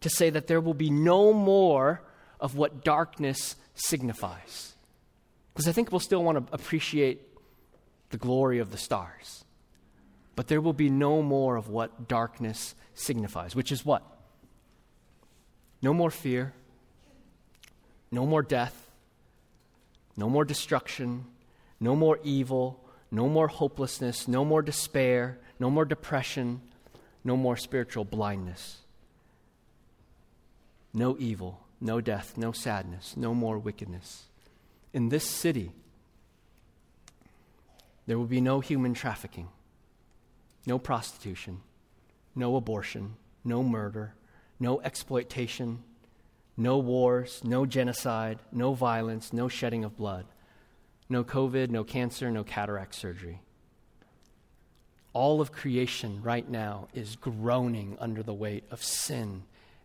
to 0.00 0.08
say 0.08 0.30
that 0.30 0.46
there 0.46 0.60
will 0.60 0.74
be 0.74 0.90
no 0.90 1.34
more 1.34 2.02
of 2.40 2.56
what 2.56 2.82
darkness 2.82 3.56
signifies. 3.74 4.74
Because 5.52 5.68
I 5.68 5.72
think 5.72 5.92
we'll 5.92 6.00
still 6.00 6.24
want 6.24 6.46
to 6.46 6.54
appreciate 6.54 7.20
the 8.08 8.16
glory 8.16 8.58
of 8.58 8.70
the 8.70 8.78
stars. 8.78 9.44
But 10.34 10.48
there 10.48 10.62
will 10.62 10.72
be 10.72 10.88
no 10.88 11.22
more 11.22 11.56
of 11.56 11.68
what 11.68 12.08
darkness 12.08 12.74
signifies, 12.94 13.54
which 13.54 13.70
is 13.70 13.84
what? 13.84 14.02
No 15.82 15.94
more 15.94 16.10
fear, 16.10 16.52
no 18.10 18.26
more 18.26 18.42
death, 18.42 18.90
no 20.16 20.28
more 20.28 20.44
destruction, 20.44 21.24
no 21.78 21.96
more 21.96 22.18
evil, 22.22 22.84
no 23.10 23.28
more 23.28 23.48
hopelessness, 23.48 24.28
no 24.28 24.44
more 24.44 24.62
despair, 24.62 25.38
no 25.58 25.70
more 25.70 25.84
depression, 25.84 26.60
no 27.24 27.36
more 27.36 27.56
spiritual 27.56 28.04
blindness. 28.04 28.78
No 30.92 31.16
evil, 31.18 31.60
no 31.80 32.00
death, 32.00 32.36
no 32.36 32.52
sadness, 32.52 33.16
no 33.16 33.34
more 33.34 33.58
wickedness. 33.58 34.24
In 34.92 35.08
this 35.08 35.24
city, 35.24 35.72
there 38.06 38.18
will 38.18 38.26
be 38.26 38.40
no 38.40 38.60
human 38.60 38.92
trafficking, 38.92 39.48
no 40.66 40.78
prostitution, 40.78 41.60
no 42.34 42.56
abortion, 42.56 43.14
no 43.44 43.62
murder, 43.62 44.14
no 44.60 44.80
exploitation, 44.82 45.82
no 46.56 46.78
wars, 46.78 47.40
no 47.42 47.64
genocide, 47.64 48.38
no 48.52 48.74
violence, 48.74 49.32
no 49.32 49.48
shedding 49.48 49.82
of 49.82 49.96
blood, 49.96 50.26
no 51.08 51.24
COVID, 51.24 51.70
no 51.70 51.82
cancer, 51.82 52.30
no 52.30 52.44
cataract 52.44 52.94
surgery. 52.94 53.40
All 55.12 55.40
of 55.40 55.50
creation 55.50 56.22
right 56.22 56.48
now 56.48 56.86
is 56.94 57.16
groaning 57.16 57.96
under 57.98 58.22
the 58.22 58.34
weight 58.34 58.64
of 58.70 58.84
sin 58.84 59.42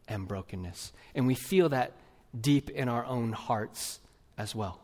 and 0.08 0.28
brokenness. 0.28 0.94
And 1.16 1.26
we 1.26 1.34
feel 1.34 1.70
that 1.70 1.94
deep 2.40 2.70
in 2.70 2.90
our 2.90 3.06
own 3.06 3.32
hearts 3.32 4.02
as 4.38 4.54
well. 4.54 4.82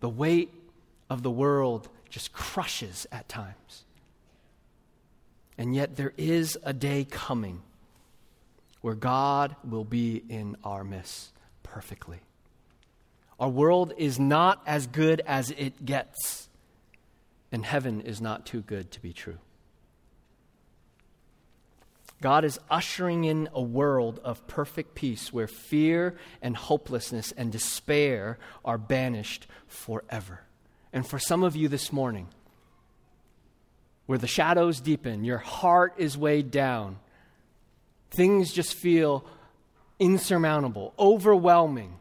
The 0.00 0.08
weight 0.08 0.52
of 1.08 1.22
the 1.22 1.30
world 1.30 1.88
just 2.10 2.32
crushes 2.32 3.06
at 3.12 3.28
times. 3.28 3.84
And 5.56 5.74
yet, 5.74 5.96
there 5.96 6.12
is 6.16 6.58
a 6.62 6.72
day 6.72 7.06
coming 7.08 7.62
where 8.80 8.94
God 8.94 9.56
will 9.64 9.84
be 9.84 10.22
in 10.28 10.56
our 10.64 10.84
midst 10.84 11.32
perfectly. 11.62 12.20
Our 13.38 13.48
world 13.48 13.92
is 13.96 14.18
not 14.18 14.62
as 14.66 14.86
good 14.86 15.22
as 15.26 15.50
it 15.50 15.84
gets, 15.84 16.48
and 17.50 17.64
heaven 17.64 18.00
is 18.00 18.20
not 18.20 18.44
too 18.44 18.60
good 18.60 18.90
to 18.92 19.00
be 19.00 19.12
true. 19.12 19.38
God 22.20 22.44
is 22.44 22.60
ushering 22.70 23.24
in 23.24 23.48
a 23.54 23.62
world 23.62 24.20
of 24.22 24.46
perfect 24.46 24.94
peace 24.94 25.32
where 25.32 25.46
fear 25.46 26.16
and 26.42 26.54
hopelessness 26.54 27.32
and 27.32 27.50
despair 27.50 28.38
are 28.62 28.76
banished 28.76 29.46
forever. 29.66 30.40
And 30.92 31.06
for 31.06 31.18
some 31.18 31.42
of 31.42 31.56
you 31.56 31.68
this 31.68 31.92
morning, 31.92 32.28
where 34.04 34.18
the 34.18 34.26
shadows 34.26 34.80
deepen, 34.80 35.24
your 35.24 35.38
heart 35.38 35.94
is 35.96 36.18
weighed 36.18 36.50
down, 36.50 36.98
things 38.10 38.52
just 38.52 38.74
feel 38.74 39.24
insurmountable, 39.98 40.94
overwhelming. 40.98 41.98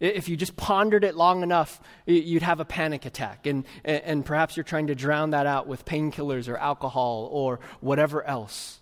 If 0.00 0.28
you 0.28 0.36
just 0.36 0.56
pondered 0.56 1.02
it 1.02 1.16
long 1.16 1.42
enough, 1.42 1.80
you'd 2.06 2.42
have 2.42 2.60
a 2.60 2.64
panic 2.64 3.04
attack. 3.04 3.46
And, 3.46 3.64
and 3.84 4.24
perhaps 4.24 4.56
you're 4.56 4.64
trying 4.64 4.86
to 4.86 4.94
drown 4.94 5.30
that 5.30 5.46
out 5.46 5.66
with 5.66 5.84
painkillers 5.84 6.48
or 6.48 6.56
alcohol 6.56 7.28
or 7.32 7.58
whatever 7.80 8.22
else. 8.22 8.78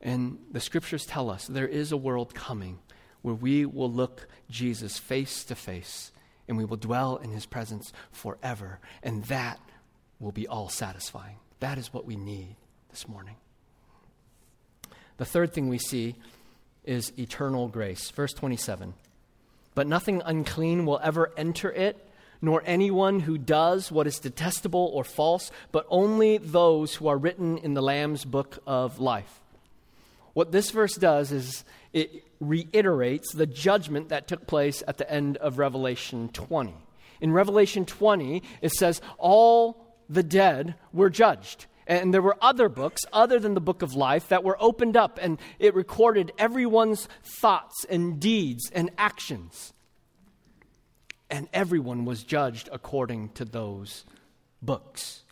And 0.00 0.38
the 0.50 0.60
scriptures 0.60 1.04
tell 1.04 1.28
us 1.28 1.46
there 1.46 1.68
is 1.68 1.92
a 1.92 1.96
world 1.96 2.34
coming 2.34 2.78
where 3.20 3.34
we 3.34 3.66
will 3.66 3.92
look 3.92 4.26
Jesus 4.48 4.98
face 4.98 5.44
to 5.44 5.54
face 5.54 6.10
and 6.48 6.56
we 6.56 6.64
will 6.64 6.78
dwell 6.78 7.16
in 7.18 7.30
his 7.30 7.44
presence 7.44 7.92
forever. 8.10 8.80
And 9.02 9.24
that 9.24 9.60
will 10.18 10.32
be 10.32 10.48
all 10.48 10.70
satisfying. 10.70 11.36
That 11.60 11.76
is 11.76 11.92
what 11.92 12.06
we 12.06 12.16
need 12.16 12.56
this 12.88 13.06
morning. 13.06 13.36
The 15.20 15.26
third 15.26 15.52
thing 15.52 15.68
we 15.68 15.76
see 15.76 16.14
is 16.82 17.12
eternal 17.18 17.68
grace. 17.68 18.08
Verse 18.08 18.32
27 18.32 18.94
But 19.74 19.86
nothing 19.86 20.22
unclean 20.24 20.86
will 20.86 20.98
ever 21.02 21.30
enter 21.36 21.70
it, 21.70 22.08
nor 22.40 22.62
anyone 22.64 23.20
who 23.20 23.36
does 23.36 23.92
what 23.92 24.06
is 24.06 24.18
detestable 24.18 24.90
or 24.94 25.04
false, 25.04 25.50
but 25.72 25.84
only 25.90 26.38
those 26.38 26.94
who 26.94 27.06
are 27.06 27.18
written 27.18 27.58
in 27.58 27.74
the 27.74 27.82
Lamb's 27.82 28.24
book 28.24 28.62
of 28.66 28.98
life. 28.98 29.42
What 30.32 30.52
this 30.52 30.70
verse 30.70 30.94
does 30.94 31.32
is 31.32 31.64
it 31.92 32.24
reiterates 32.40 33.34
the 33.34 33.44
judgment 33.44 34.08
that 34.08 34.26
took 34.26 34.46
place 34.46 34.82
at 34.88 34.96
the 34.96 35.12
end 35.12 35.36
of 35.36 35.58
Revelation 35.58 36.30
20. 36.32 36.72
In 37.20 37.32
Revelation 37.32 37.84
20, 37.84 38.42
it 38.62 38.72
says, 38.72 39.02
All 39.18 39.84
the 40.08 40.22
dead 40.22 40.76
were 40.94 41.10
judged. 41.10 41.66
And 41.90 42.14
there 42.14 42.22
were 42.22 42.36
other 42.40 42.68
books, 42.68 43.02
other 43.12 43.40
than 43.40 43.54
the 43.54 43.60
book 43.60 43.82
of 43.82 43.96
life, 43.96 44.28
that 44.28 44.44
were 44.44 44.56
opened 44.60 44.96
up, 44.96 45.18
and 45.20 45.40
it 45.58 45.74
recorded 45.74 46.30
everyone's 46.38 47.08
thoughts 47.24 47.84
and 47.90 48.20
deeds 48.20 48.70
and 48.72 48.90
actions. 48.96 49.72
And 51.28 51.48
everyone 51.52 52.04
was 52.04 52.22
judged 52.22 52.68
according 52.70 53.30
to 53.30 53.44
those 53.44 54.04
books. 54.62 55.24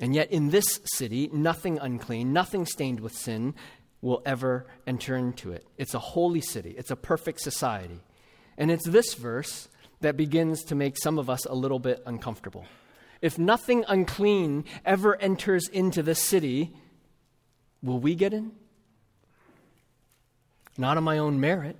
And 0.00 0.14
yet, 0.14 0.30
in 0.30 0.48
this 0.48 0.80
city, 0.94 1.28
nothing 1.30 1.78
unclean, 1.78 2.32
nothing 2.32 2.64
stained 2.64 3.00
with 3.00 3.14
sin 3.14 3.54
will 4.00 4.22
ever 4.24 4.66
enter 4.86 5.14
into 5.14 5.52
it. 5.52 5.66
It's 5.76 5.92
a 5.92 5.98
holy 5.98 6.40
city, 6.40 6.70
it's 6.70 6.90
a 6.90 6.96
perfect 6.96 7.42
society. 7.42 8.00
And 8.56 8.70
it's 8.70 8.88
this 8.88 9.12
verse 9.12 9.68
that 10.00 10.16
begins 10.16 10.64
to 10.64 10.74
make 10.74 10.96
some 10.96 11.18
of 11.18 11.28
us 11.28 11.44
a 11.44 11.54
little 11.54 11.78
bit 11.78 12.02
uncomfortable. 12.06 12.64
If 13.20 13.38
nothing 13.38 13.84
unclean 13.88 14.64
ever 14.84 15.16
enters 15.16 15.68
into 15.68 16.02
this 16.02 16.22
city, 16.22 16.74
will 17.82 17.98
we 17.98 18.14
get 18.14 18.32
in? 18.32 18.52
Not 20.78 20.96
on 20.96 21.04
my 21.04 21.18
own 21.18 21.40
merit. 21.40 21.76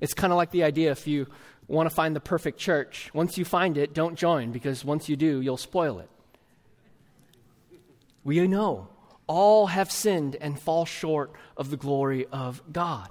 It's 0.00 0.14
kind 0.14 0.32
of 0.32 0.36
like 0.36 0.50
the 0.50 0.64
idea 0.64 0.90
if 0.90 1.06
you 1.06 1.26
want 1.68 1.88
to 1.88 1.94
find 1.94 2.16
the 2.16 2.20
perfect 2.20 2.58
church, 2.58 3.10
once 3.14 3.38
you 3.38 3.44
find 3.44 3.78
it, 3.78 3.94
don't 3.94 4.16
join 4.16 4.50
because 4.50 4.84
once 4.84 5.08
you 5.08 5.16
do, 5.16 5.40
you'll 5.40 5.56
spoil 5.56 6.00
it. 6.00 6.08
We 8.24 8.46
know 8.48 8.88
all 9.26 9.68
have 9.68 9.92
sinned 9.92 10.36
and 10.40 10.58
fall 10.58 10.84
short 10.84 11.32
of 11.56 11.70
the 11.70 11.76
glory 11.76 12.26
of 12.32 12.60
God. 12.72 13.08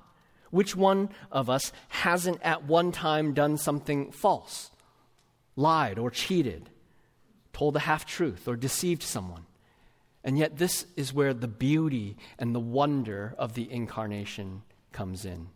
Which 0.52 0.76
one 0.76 1.10
of 1.32 1.50
us 1.50 1.72
hasn't 1.88 2.42
at 2.42 2.66
one 2.66 2.92
time 2.92 3.34
done 3.34 3.58
something 3.58 4.12
false, 4.12 4.72
lied 5.56 5.98
or 5.98 6.12
cheated? 6.12 6.70
Told 7.60 7.76
a 7.76 7.80
half 7.80 8.06
truth, 8.06 8.48
or 8.48 8.56
deceived 8.56 9.04
someone. 9.04 9.46
And 10.24 10.38
yet, 10.38 10.58
this 10.58 10.86
is 10.96 11.14
where 11.14 11.34
the 11.34 11.50
beauty 11.50 12.16
and 12.38 12.56
the 12.56 12.60
wonder 12.60 13.36
of 13.38 13.54
the 13.54 13.70
incarnation 13.70 14.62
comes 14.94 15.26
in. 15.26 15.50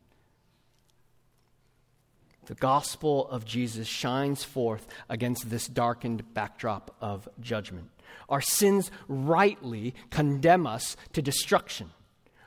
The 2.48 2.56
gospel 2.56 3.30
of 3.30 3.46
Jesus 3.46 3.88
shines 3.88 4.44
forth 4.44 4.86
against 5.08 5.50
this 5.50 5.66
darkened 5.66 6.34
backdrop 6.34 6.94
of 7.00 7.30
judgment. 7.39 7.89
Our 8.28 8.42
sins 8.42 8.92
rightly 9.08 9.96
condemn 10.10 10.68
us 10.68 10.98
to 11.13 11.22
destruction. 11.22 11.92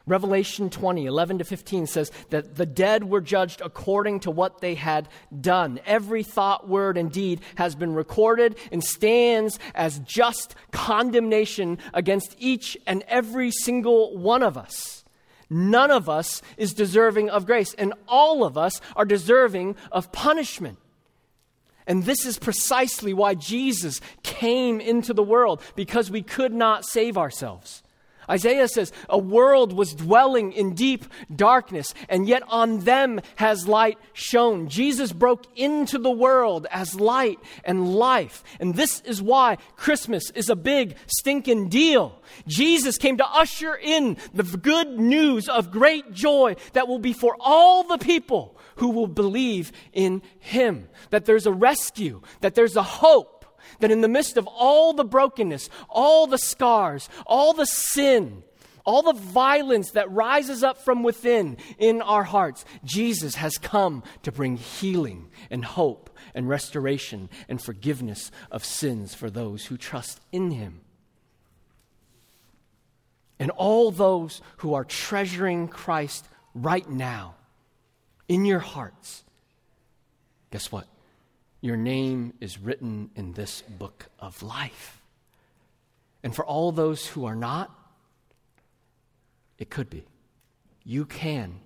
Revelation 0.07 0.71
20, 0.71 1.07
11 1.07 1.39
to 1.39 1.45
15 1.45 1.87
says 1.89 2.13
that 2.31 2.55
the 2.55 2.65
dead 2.65 3.03
were 3.03 3.21
judged 3.21 3.61
according 3.61 4.21
to 4.21 4.31
what 4.31 4.61
they 4.61 4.77
had 4.77 5.09
done. 5.41 5.81
Every 5.85 6.23
thought, 6.23 6.69
word, 6.69 6.97
and 6.97 7.11
deed 7.11 7.41
has 7.57 7.75
been 7.75 7.93
recorded 7.93 8.57
and 8.71 8.85
stands 8.85 9.59
as 9.75 9.99
just 10.01 10.55
condemnation 10.71 11.79
against 11.93 12.37
each 12.39 12.77
and 12.87 13.03
every 13.09 13.51
single 13.51 14.17
one 14.17 14.45
of 14.45 14.57
us. 14.57 15.05
None 15.51 15.91
of 15.91 16.09
us 16.09 16.41
is 16.57 16.73
deserving 16.73 17.29
of 17.31 17.47
grace, 17.47 17.75
and 17.75 17.93
all 18.07 18.45
of 18.45 18.57
us 18.57 18.81
are 18.95 19.05
deserving 19.05 19.75
of 19.91 20.13
punishment. 20.13 20.79
And 21.87 22.05
this 22.05 22.27
is 22.27 22.39
precisely 22.39 23.13
why 23.13 23.35
Jesus 23.35 24.01
came 24.23 24.81
into 24.81 25.13
the 25.13 25.23
world, 25.23 25.63
because 25.75 26.11
we 26.11 26.23
could 26.23 26.53
not 26.53 26.85
save 26.85 27.17
ourselves. 27.17 27.83
Isaiah 28.29 28.69
says, 28.69 28.93
A 29.09 29.19
world 29.19 29.73
was 29.73 29.95
dwelling 29.95 30.53
in 30.53 30.75
deep 30.75 31.05
darkness, 31.35 31.95
and 32.09 32.27
yet 32.27 32.43
on 32.49 32.81
them 32.81 33.21
has 33.37 33.69
light 33.69 33.99
shone. 34.13 34.69
Jesus 34.69 35.13
broke 35.13 35.47
into 35.57 35.99
the 35.99 36.11
world 36.11 36.67
as 36.71 36.99
light 37.01 37.39
and 37.65 37.95
life. 37.95 38.43
And 38.61 38.75
this 38.75 39.01
is 39.03 39.23
why 39.23 39.59
Christmas 39.77 40.31
is 40.31 40.49
a 40.49 40.57
big, 40.57 40.97
stinking 41.07 41.69
deal. 41.69 42.21
Jesus 42.47 42.99
came 42.99 43.17
to 43.19 43.27
usher 43.29 43.75
in 43.75 44.17
the 44.35 44.43
good 44.43 44.99
news 44.99 45.49
of 45.49 45.71
great 45.71 46.13
joy 46.13 46.57
that 46.73 46.89
will 46.89 46.99
be 46.99 47.13
for 47.13 47.37
all 47.41 47.85
the 47.85 47.99
people 47.99 48.59
who 48.77 48.91
will 48.91 49.07
believe 49.07 49.73
in 49.93 50.23
him. 50.39 50.89
That 51.11 51.25
there's 51.25 51.47
a 51.47 51.53
rescue, 51.53 52.23
that 52.41 52.55
there's 52.55 52.77
a 52.77 52.83
hope 52.83 53.36
that 53.81 53.91
in 53.91 54.01
the 54.01 54.09
midst 54.09 54.37
of 54.37 54.47
all 54.47 54.93
the 54.93 55.05
brokenness, 55.05 55.69
all 55.89 56.27
the 56.27 56.39
scars, 56.39 57.09
all 57.27 57.53
the 57.53 57.67
sin, 57.67 58.43
all 58.87 59.03
the 59.03 59.21
violence 59.21 59.91
that 59.91 60.11
rises 60.11 60.63
up 60.63 60.79
from 60.79 61.03
within 61.03 61.57
in 61.79 62.01
our 62.01 62.23
hearts, 62.23 62.65
Jesus 62.85 63.35
has 63.35 63.59
come 63.59 64.03
to 64.23 64.31
bring 64.31 64.57
healing 64.57 65.29
and 65.51 65.65
hope 65.65 66.09
and 66.35 66.49
restoration 66.49 67.29
and 67.49 67.61
forgiveness 67.61 68.31
of 68.51 68.65
sins 68.65 69.15
for 69.15 69.29
those 69.29 69.67
who 69.67 69.77
trust 69.77 70.21
in 70.31 70.53
him. 70.53 70.81
And 73.39 73.51
all 73.51 73.91
those 73.91 74.41
who 74.59 74.75
are 74.75 74.85
treasuring 74.85 75.69
Christ 75.69 76.27
right 76.55 76.89
now 76.89 77.35
in 78.29 78.45
your 78.45 78.61
hearts, 78.61 79.25
guess 80.51 80.73
what? 80.73 80.87
Your 81.61 81.77
name 81.77 82.35
is 82.41 82.59
written 82.59 83.11
in 83.17 83.33
this 83.33 83.63
book 83.63 84.07
of 84.19 84.43
life. 84.43 85.01
And 86.23 86.35
for 86.35 86.45
all 86.45 86.73
those 86.73 87.07
who 87.07 87.25
are 87.25 87.37
not, 87.37 87.71
it 89.59 89.71
could 89.71 89.89
be. 89.89 90.05
You 90.85 91.05
can, 91.05 91.61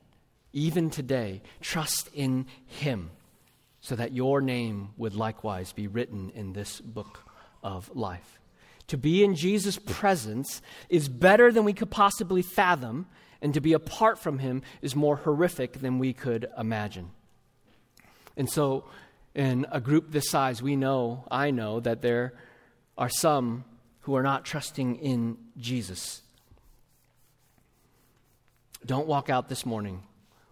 even 0.53 0.91
today, 0.91 1.43
trust 1.61 2.09
in 2.15 2.47
Him 2.67 3.11
so 3.81 3.97
that 3.97 4.13
your 4.13 4.41
name 4.41 4.91
would 4.97 5.15
likewise 5.15 5.73
be 5.73 5.87
written 5.87 6.31
in 6.35 6.53
this 6.53 6.81
book 6.81 7.25
of 7.63 7.91
life. 7.95 8.39
To 8.89 8.99
be 8.99 9.25
in 9.25 9.35
Jesus' 9.35 9.79
presence 9.79 10.61
is 10.89 11.09
better 11.09 11.53
than 11.53 11.65
we 11.65 11.73
could 11.73 11.91
possibly 11.91 12.43
fathom, 12.43 13.07
and 13.41 13.55
to 13.55 13.61
be 13.61 13.73
apart 13.73 14.19
from 14.19 14.39
Him 14.39 14.63
is 14.83 14.97
more 14.97 15.17
horrific 15.17 15.75
than 15.75 15.99
we 15.99 16.13
could 16.13 16.49
imagine. 16.59 17.11
And 18.37 18.51
so, 18.51 18.85
in 19.35 19.67
a 19.71 19.81
group 19.81 20.11
this 20.11 20.29
size, 20.29 20.63
we 20.63 20.77
know, 20.77 21.25
I 21.31 21.51
know, 21.51 21.81
that 21.81 22.03
there 22.03 22.35
are 22.99 23.09
some 23.09 23.65
who 24.01 24.15
are 24.17 24.23
not 24.23 24.45
trusting 24.45 24.97
in 24.97 25.39
Jesus. 25.57 26.23
Don't 28.85 29.07
walk 29.07 29.31
out 29.31 29.49
this 29.49 29.67
morning 29.67 30.03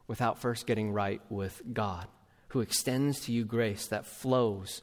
without 0.06 0.38
first 0.38 0.66
getting 0.66 0.92
right 0.92 1.20
with 1.28 1.60
God, 1.72 2.06
who 2.48 2.60
extends 2.60 3.20
to 3.20 3.32
you 3.32 3.44
grace 3.44 3.86
that 3.88 4.06
flows 4.06 4.82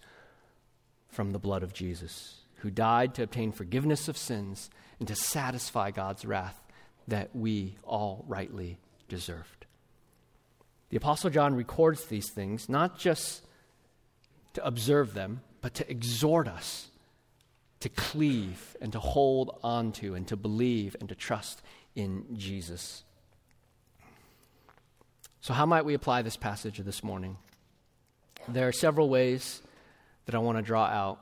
from 1.09 1.31
the 1.31 1.39
blood 1.39 1.63
of 1.63 1.73
Jesus, 1.73 2.41
who 2.57 2.69
died 2.69 3.15
to 3.15 3.23
obtain 3.23 3.51
forgiveness 3.51 4.07
of 4.07 4.17
sins 4.17 4.69
and 4.99 5.07
to 5.07 5.15
satisfy 5.15 5.91
God's 5.91 6.25
wrath 6.25 6.59
that 7.07 7.35
we 7.35 7.77
all 7.83 8.25
rightly 8.27 8.77
deserved. 9.07 9.65
The 10.89 10.97
Apostle 10.97 11.29
John 11.29 11.55
records 11.55 12.05
these 12.05 12.31
things 12.31 12.67
not 12.67 12.97
just 12.97 13.41
to 14.55 14.65
observe 14.65 15.13
them, 15.13 15.41
but 15.61 15.73
to 15.75 15.89
exhort 15.89 16.47
us 16.47 16.89
to 17.85 17.89
cleave 17.89 18.75
and 18.81 18.91
to 18.93 18.99
hold 18.99 19.59
on 19.61 19.91
to 19.91 20.15
and 20.15 20.27
to 20.27 20.35
believe 20.35 20.95
and 20.99 21.07
to 21.09 21.13
trust 21.13 21.61
in 21.95 22.25
Jesus. 22.35 23.03
So, 25.41 25.53
how 25.53 25.67
might 25.67 25.85
we 25.85 25.93
apply 25.93 26.23
this 26.23 26.35
passage 26.35 26.79
this 26.79 27.03
morning? 27.03 27.37
There 28.47 28.67
are 28.67 28.71
several 28.71 29.07
ways 29.07 29.61
that 30.25 30.33
I 30.33 30.39
want 30.39 30.57
to 30.57 30.63
draw 30.63 30.85
out 30.85 31.19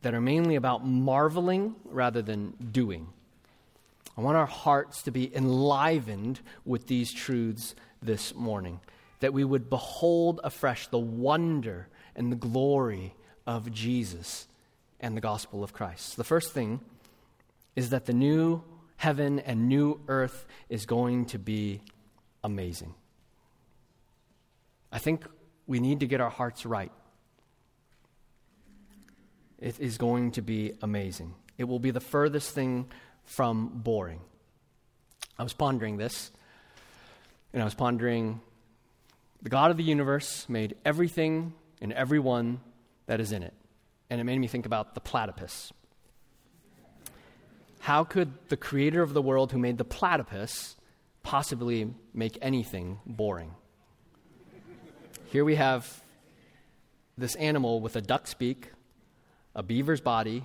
that 0.00 0.14
are 0.14 0.22
mainly 0.22 0.54
about 0.56 0.86
marveling 0.86 1.74
rather 1.84 2.22
than 2.22 2.54
doing. 2.72 3.08
I 4.16 4.22
want 4.22 4.38
our 4.38 4.46
hearts 4.46 5.02
to 5.02 5.10
be 5.10 5.34
enlivened 5.36 6.40
with 6.64 6.86
these 6.86 7.12
truths 7.12 7.74
this 8.02 8.34
morning, 8.34 8.80
that 9.20 9.34
we 9.34 9.44
would 9.44 9.68
behold 9.68 10.40
afresh 10.42 10.86
the 10.86 10.98
wonder 10.98 11.88
and 12.20 12.30
the 12.30 12.36
glory 12.36 13.14
of 13.46 13.72
Jesus 13.72 14.46
and 15.00 15.16
the 15.16 15.22
gospel 15.22 15.64
of 15.64 15.72
Christ. 15.72 16.18
The 16.18 16.22
first 16.22 16.52
thing 16.52 16.80
is 17.74 17.90
that 17.90 18.04
the 18.04 18.12
new 18.12 18.62
heaven 18.98 19.38
and 19.40 19.70
new 19.70 19.98
earth 20.06 20.46
is 20.68 20.84
going 20.84 21.24
to 21.24 21.38
be 21.38 21.80
amazing. 22.44 22.92
I 24.92 24.98
think 24.98 25.24
we 25.66 25.80
need 25.80 26.00
to 26.00 26.06
get 26.06 26.20
our 26.20 26.28
hearts 26.28 26.66
right. 26.66 26.92
It 29.58 29.80
is 29.80 29.96
going 29.96 30.32
to 30.32 30.42
be 30.42 30.74
amazing. 30.82 31.34
It 31.56 31.64
will 31.64 31.78
be 31.78 31.90
the 31.90 32.00
furthest 32.00 32.50
thing 32.50 32.86
from 33.24 33.68
boring. 33.68 34.20
I 35.38 35.42
was 35.42 35.54
pondering 35.54 35.96
this, 35.96 36.30
and 37.54 37.62
I 37.62 37.64
was 37.64 37.74
pondering 37.74 38.42
the 39.40 39.48
God 39.48 39.70
of 39.70 39.78
the 39.78 39.84
universe 39.84 40.46
made 40.50 40.76
everything 40.84 41.54
and 41.80 41.92
everyone 41.92 42.60
that 43.06 43.20
is 43.20 43.32
in 43.32 43.42
it. 43.42 43.54
And 44.08 44.20
it 44.20 44.24
made 44.24 44.38
me 44.38 44.46
think 44.46 44.66
about 44.66 44.94
the 44.94 45.00
platypus. 45.00 45.72
How 47.80 48.04
could 48.04 48.32
the 48.48 48.56
creator 48.56 49.02
of 49.02 49.14
the 49.14 49.22
world 49.22 49.52
who 49.52 49.58
made 49.58 49.78
the 49.78 49.84
platypus 49.84 50.76
possibly 51.22 51.94
make 52.12 52.36
anything 52.42 53.00
boring? 53.06 53.54
Here 55.26 55.44
we 55.44 55.54
have 55.54 56.02
this 57.16 57.34
animal 57.36 57.80
with 57.80 57.96
a 57.96 58.00
duck's 58.00 58.34
beak, 58.34 58.70
a 59.54 59.62
beaver's 59.62 60.00
body 60.00 60.44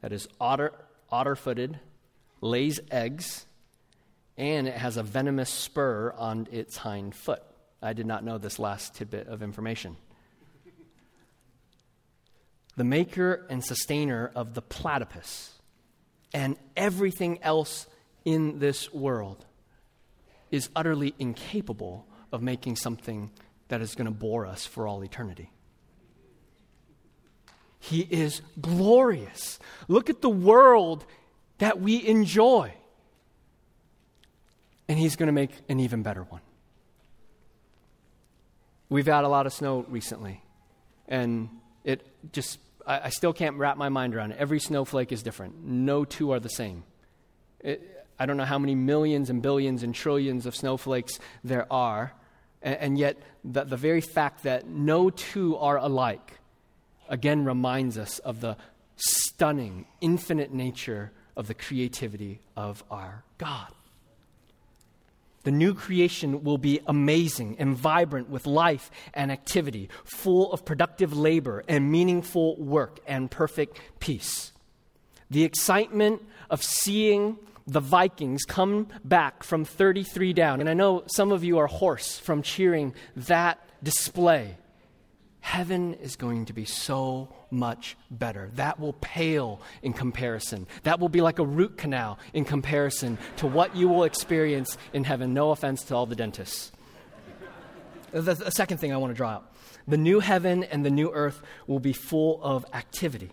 that 0.00 0.12
is 0.12 0.28
otter, 0.40 0.72
otter 1.10 1.36
footed, 1.36 1.78
lays 2.40 2.80
eggs, 2.90 3.46
and 4.36 4.66
it 4.66 4.74
has 4.74 4.96
a 4.96 5.02
venomous 5.02 5.50
spur 5.50 6.12
on 6.16 6.48
its 6.50 6.76
hind 6.76 7.14
foot. 7.14 7.42
I 7.80 7.92
did 7.92 8.06
not 8.06 8.24
know 8.24 8.38
this 8.38 8.58
last 8.58 8.94
tidbit 8.94 9.28
of 9.28 9.42
information 9.42 9.96
the 12.76 12.84
maker 12.84 13.46
and 13.48 13.64
sustainer 13.64 14.30
of 14.34 14.54
the 14.54 14.62
platypus 14.62 15.52
and 16.32 16.56
everything 16.76 17.42
else 17.42 17.86
in 18.24 18.58
this 18.58 18.92
world, 18.92 19.44
is 20.50 20.68
utterly 20.74 21.14
incapable 21.18 22.06
of 22.32 22.42
making 22.42 22.76
something 22.76 23.30
that 23.68 23.80
is 23.80 23.94
going 23.94 24.06
to 24.06 24.10
bore 24.10 24.46
us 24.46 24.66
for 24.66 24.86
all 24.86 25.02
eternity. 25.02 25.50
He 27.78 28.00
is 28.00 28.40
glorious. 28.60 29.58
Look 29.88 30.08
at 30.08 30.22
the 30.22 30.30
world 30.30 31.04
that 31.58 31.80
we 31.80 32.06
enjoy. 32.06 32.72
And 34.88 34.98
He's 34.98 35.16
going 35.16 35.26
to 35.26 35.32
make 35.32 35.50
an 35.68 35.80
even 35.80 36.02
better 36.02 36.22
one. 36.22 36.40
We've 38.88 39.06
had 39.06 39.24
a 39.24 39.28
lot 39.28 39.46
of 39.46 39.52
snow 39.52 39.84
recently, 39.88 40.42
and 41.08 41.48
it 41.84 42.06
just 42.32 42.58
I, 42.86 43.02
I, 43.04 43.08
still 43.10 43.32
can't 43.32 43.56
wrap 43.56 43.76
my 43.76 43.88
mind 43.88 44.14
around 44.14 44.32
it. 44.32 44.38
Every 44.38 44.60
snowflake 44.60 45.12
is 45.12 45.22
different. 45.22 45.64
No 45.64 46.04
two 46.04 46.32
are 46.32 46.40
the 46.40 46.48
same. 46.48 46.84
It, 47.60 48.06
I 48.18 48.26
don't 48.26 48.36
know 48.36 48.44
how 48.44 48.58
many 48.58 48.74
millions 48.74 49.30
and 49.30 49.42
billions 49.42 49.82
and 49.82 49.94
trillions 49.94 50.46
of 50.46 50.54
snowflakes 50.54 51.18
there 51.42 51.70
are, 51.72 52.12
and, 52.62 52.76
and 52.76 52.98
yet 52.98 53.18
the, 53.44 53.64
the 53.64 53.76
very 53.76 54.00
fact 54.00 54.44
that 54.44 54.66
no 54.66 55.10
two 55.10 55.56
are 55.56 55.78
alike 55.78 56.38
again 57.08 57.44
reminds 57.44 57.98
us 57.98 58.18
of 58.20 58.40
the 58.40 58.56
stunning, 58.96 59.86
infinite 60.00 60.52
nature 60.52 61.12
of 61.36 61.48
the 61.48 61.54
creativity 61.54 62.40
of 62.56 62.84
our 62.90 63.24
God. 63.38 63.68
The 65.44 65.50
new 65.50 65.74
creation 65.74 66.42
will 66.42 66.58
be 66.58 66.80
amazing 66.86 67.56
and 67.58 67.76
vibrant 67.76 68.28
with 68.28 68.46
life 68.46 68.90
and 69.12 69.30
activity, 69.30 69.88
full 70.04 70.52
of 70.52 70.64
productive 70.64 71.16
labor 71.16 71.62
and 71.68 71.90
meaningful 71.90 72.56
work 72.56 73.00
and 73.06 73.30
perfect 73.30 73.80
peace. 74.00 74.52
The 75.30 75.44
excitement 75.44 76.22
of 76.50 76.62
seeing 76.62 77.38
the 77.66 77.80
Vikings 77.80 78.44
come 78.44 78.88
back 79.04 79.42
from 79.42 79.64
33 79.64 80.32
down, 80.32 80.60
and 80.60 80.68
I 80.68 80.74
know 80.74 81.04
some 81.06 81.32
of 81.32 81.44
you 81.44 81.58
are 81.58 81.66
hoarse 81.66 82.18
from 82.18 82.42
cheering 82.42 82.94
that 83.16 83.58
display. 83.82 84.56
Heaven 85.44 85.92
is 85.94 86.16
going 86.16 86.46
to 86.46 86.54
be 86.54 86.64
so 86.64 87.28
much 87.50 87.98
better. 88.10 88.50
That 88.54 88.80
will 88.80 88.94
pale 88.94 89.60
in 89.82 89.92
comparison. 89.92 90.66
That 90.84 90.98
will 90.98 91.10
be 91.10 91.20
like 91.20 91.38
a 91.38 91.44
root 91.44 91.76
canal 91.76 92.18
in 92.32 92.46
comparison 92.46 93.18
to 93.36 93.46
what 93.46 93.76
you 93.76 93.86
will 93.86 94.04
experience 94.04 94.78
in 94.94 95.04
heaven. 95.04 95.34
No 95.34 95.50
offense 95.50 95.84
to 95.84 95.94
all 95.94 96.06
the 96.06 96.16
dentists. 96.16 96.72
The, 98.10 98.22
the 98.22 98.50
second 98.52 98.78
thing 98.78 98.94
I 98.94 98.96
want 98.96 99.10
to 99.10 99.16
draw 99.16 99.32
out 99.32 99.54
the 99.86 99.98
new 99.98 100.20
heaven 100.20 100.64
and 100.64 100.82
the 100.82 100.90
new 100.90 101.12
earth 101.12 101.42
will 101.66 101.78
be 101.78 101.92
full 101.92 102.42
of 102.42 102.64
activity. 102.72 103.30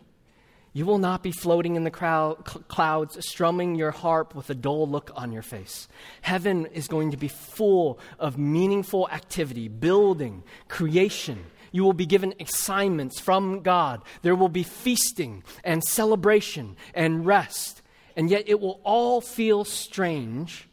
You 0.73 0.85
will 0.85 0.99
not 0.99 1.23
be 1.23 1.31
floating 1.31 1.77
in 1.77 1.85
the 1.85 1.91
crowd, 1.91 2.47
cl- 2.47 2.63
clouds, 2.67 3.25
strumming 3.25 3.75
your 3.75 3.91
harp 3.91 4.35
with 4.35 4.49
a 4.49 4.55
dull 4.55 4.87
look 4.87 5.11
on 5.15 5.31
your 5.31 5.43
face. 5.43 5.87
Heaven 6.21 6.65
is 6.67 6.89
going 6.89 7.11
to 7.11 7.17
be 7.17 7.29
full 7.29 7.99
of 8.19 8.37
meaningful 8.37 9.09
activity, 9.09 9.69
building, 9.69 10.43
creation, 10.67 11.45
you 11.71 11.83
will 11.83 11.93
be 11.93 12.05
given 12.05 12.33
assignments 12.39 13.19
from 13.19 13.61
God. 13.61 14.01
There 14.21 14.35
will 14.35 14.49
be 14.49 14.63
feasting 14.63 15.43
and 15.63 15.83
celebration 15.83 16.75
and 16.93 17.25
rest. 17.25 17.81
And 18.15 18.29
yet 18.29 18.43
it 18.47 18.59
will 18.59 18.81
all 18.83 19.21
feel 19.21 19.63
strange 19.63 20.67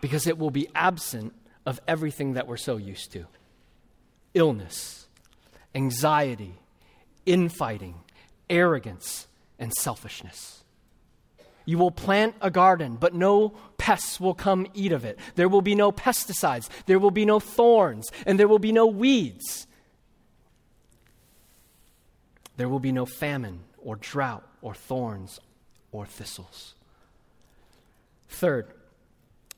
because 0.00 0.26
it 0.26 0.38
will 0.38 0.50
be 0.50 0.68
absent 0.74 1.34
of 1.64 1.80
everything 1.88 2.34
that 2.34 2.46
we're 2.46 2.56
so 2.56 2.76
used 2.76 3.12
to 3.12 3.26
illness, 4.34 5.08
anxiety, 5.74 6.54
infighting, 7.26 7.94
arrogance, 8.48 9.26
and 9.58 9.72
selfishness. 9.72 10.62
You 11.64 11.78
will 11.78 11.90
plant 11.90 12.34
a 12.40 12.50
garden, 12.50 12.96
but 12.96 13.14
no 13.14 13.50
pests 13.76 14.20
will 14.20 14.34
come 14.34 14.66
eat 14.74 14.92
of 14.92 15.04
it. 15.04 15.18
There 15.34 15.48
will 15.48 15.60
be 15.60 15.74
no 15.74 15.92
pesticides, 15.92 16.68
there 16.86 16.98
will 16.98 17.10
be 17.10 17.24
no 17.24 17.40
thorns, 17.40 18.10
and 18.24 18.38
there 18.38 18.48
will 18.48 18.58
be 18.58 18.72
no 18.72 18.86
weeds. 18.86 19.66
There 22.58 22.68
will 22.68 22.80
be 22.80 22.90
no 22.90 23.06
famine 23.06 23.60
or 23.78 23.94
drought 23.94 24.44
or 24.62 24.74
thorns 24.74 25.38
or 25.92 26.06
thistles. 26.06 26.74
Third, 28.28 28.66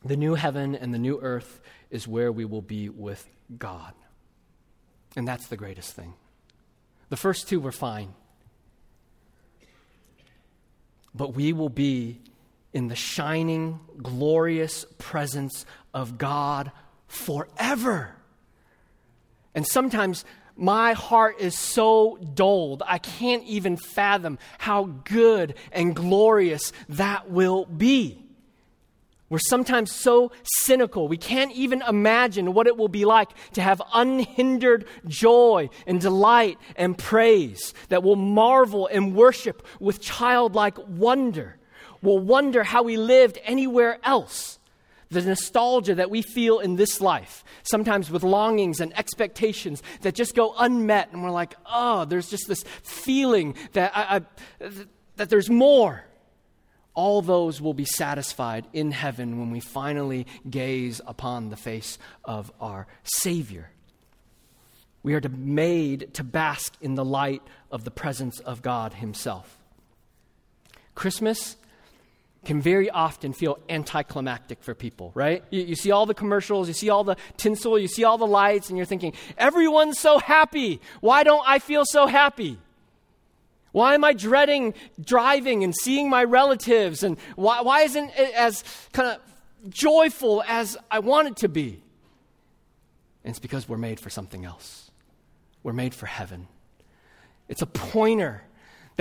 the 0.05 0.18
new 0.18 0.34
heaven 0.34 0.74
and 0.74 0.92
the 0.92 0.98
new 0.98 1.18
earth 1.20 1.62
is 1.90 2.07
where 2.07 2.30
we 2.30 2.44
will 2.44 2.61
be 2.61 2.90
with 2.90 3.26
God. 3.59 3.94
And 5.16 5.26
that's 5.26 5.46
the 5.46 5.57
greatest 5.57 5.94
thing. 5.94 6.12
The 7.09 7.16
first 7.16 7.48
two 7.48 7.59
were 7.59 7.72
fine. 7.72 8.14
But 11.14 11.34
we 11.34 11.55
will 11.55 11.70
be 11.70 12.20
in 12.74 12.88
the 12.88 12.94
shining, 12.94 13.80
glorious 14.03 14.84
presence 14.98 15.64
of 15.94 16.18
God 16.18 16.70
forever. 17.09 18.14
And 19.55 19.66
sometimes 19.66 20.26
my 20.61 20.93
heart 20.93 21.41
is 21.41 21.59
so 21.59 22.19
dulled, 22.35 22.83
I 22.87 22.99
can't 22.99 23.43
even 23.45 23.79
fathom 23.79 24.39
how 24.59 24.85
good 25.05 25.55
and 25.73 25.97
glorious 25.97 26.73
that 26.91 27.31
will 27.31 27.65
be. 27.65 28.23
We're 29.31 29.39
sometimes 29.39 29.91
so 29.93 30.33
cynical, 30.43 31.09
we 31.09 31.17
can't 31.17 31.53
even 31.53 31.83
imagine 31.83 32.53
what 32.53 32.67
it 32.67 32.77
will 32.77 32.89
be 32.89 33.05
like 33.05 33.31
to 33.55 33.63
have 33.63 33.81
unhindered 33.95 34.87
joy 35.07 35.71
and 35.87 36.01
delight 36.01 36.59
and 36.77 36.99
praise 36.99 37.73
that 37.89 38.03
will 38.03 38.17
marvel 38.17 38.87
and 38.89 39.15
worship 39.15 39.67
with 39.79 40.01
childlike 40.01 40.77
wonder. 40.87 41.57
We'll 42.03 42.19
wonder 42.19 42.65
how 42.65 42.83
we 42.83 42.97
lived 42.97 43.39
anywhere 43.45 43.99
else 44.05 44.59
the 45.11 45.23
nostalgia 45.23 45.97
that 45.97 46.11
we 46.11 46.23
feel 46.23 46.61
in 46.61 46.77
this 46.77 47.01
life, 47.01 47.45
sometimes 47.65 48.11
with 48.11 48.23
longings 48.23 48.81
and 48.81 48.97
expectations 48.97 49.83
that 50.03 50.15
just 50.15 50.35
go 50.35 50.55
unmet, 50.59 51.13
and 51.13 51.23
we're 51.23 51.31
like, 51.31 51.55
oh, 51.67 52.05
there's 52.05 52.31
just 52.31 52.47
this 52.47 52.65
feeling 52.83 53.57
that, 53.73 53.93
I, 53.95 54.23
I, 54.61 54.71
that 55.17 55.29
there's 55.29 55.51
more. 55.51 56.05
All 56.95 57.23
those 57.23 57.61
will 57.61 57.75
be 57.75 57.85
satisfied 57.85 58.67
in 58.73 58.93
heaven 58.93 59.39
when 59.39 59.51
we 59.51 59.61
finally 59.61 60.27
gaze 60.49 61.01
upon 61.07 61.51
the 61.51 61.57
face 61.57 61.99
of 62.25 62.53
our 62.61 62.87
Savior. 63.03 63.71
We 65.03 65.15
are 65.15 65.21
to, 65.21 65.29
made 65.29 66.15
to 66.15 66.25
bask 66.25 66.77
in 66.81 66.95
the 66.95 67.05
light 67.05 67.43
of 67.71 67.85
the 67.85 67.91
presence 67.91 68.39
of 68.41 68.63
God 68.63 68.95
Himself. 68.95 69.57
Christmas 70.95 71.57
can 72.51 72.61
very 72.61 72.90
often 72.90 73.32
feel 73.32 73.61
anticlimactic 73.68 74.61
for 74.61 74.74
people, 74.74 75.12
right? 75.14 75.44
You, 75.51 75.62
you, 75.62 75.76
see 75.76 75.92
all 75.92 76.05
the 76.05 76.14
commercials, 76.14 76.66
you 76.66 76.74
see 76.74 76.90
all 76.90 77.05
the 77.05 77.14
tinsel, 77.36 77.78
you 77.78 77.86
see 77.86 78.03
all 78.03 78.18
the 78.18 78.26
lights, 78.26 78.68
and 78.68 78.76
you're 78.76 78.86
thinking, 78.86 79.12
everyone's 79.38 80.01
so 80.01 80.18
happy. 80.18 80.80
Why 81.01 81.22
don't 81.22 81.44
I 81.46 81.61
feel 81.61 81.84
so 81.84 82.09
happy? 82.09 82.59
Why 83.70 83.94
am 83.94 84.03
I 84.03 84.14
dreading 84.14 84.74
driving 85.01 85.62
and 85.62 85.72
seeing 85.72 86.11
my 86.11 86.24
relatives? 86.24 87.05
And 87.05 87.18
why, 87.36 87.61
why 87.61 87.82
isn't 87.82 88.11
it 88.18 88.34
as 88.34 88.64
kind 88.92 89.11
of 89.11 89.72
joyful 89.72 90.42
as 90.48 90.76
I 90.90 90.98
want 90.98 91.28
it 91.28 91.36
to 91.36 91.48
be? 91.48 91.80
And 93.22 93.30
it's 93.30 93.38
because 93.38 93.68
we're 93.68 93.76
made 93.76 94.01
for 94.01 94.11
something 94.11 94.44
else. 94.44 94.90
We're 95.62 95.72
made 95.72 95.94
for 95.94 96.07
heaven. 96.07 96.48
It's 97.48 97.62
a 97.62 97.66
pointer 97.66 98.42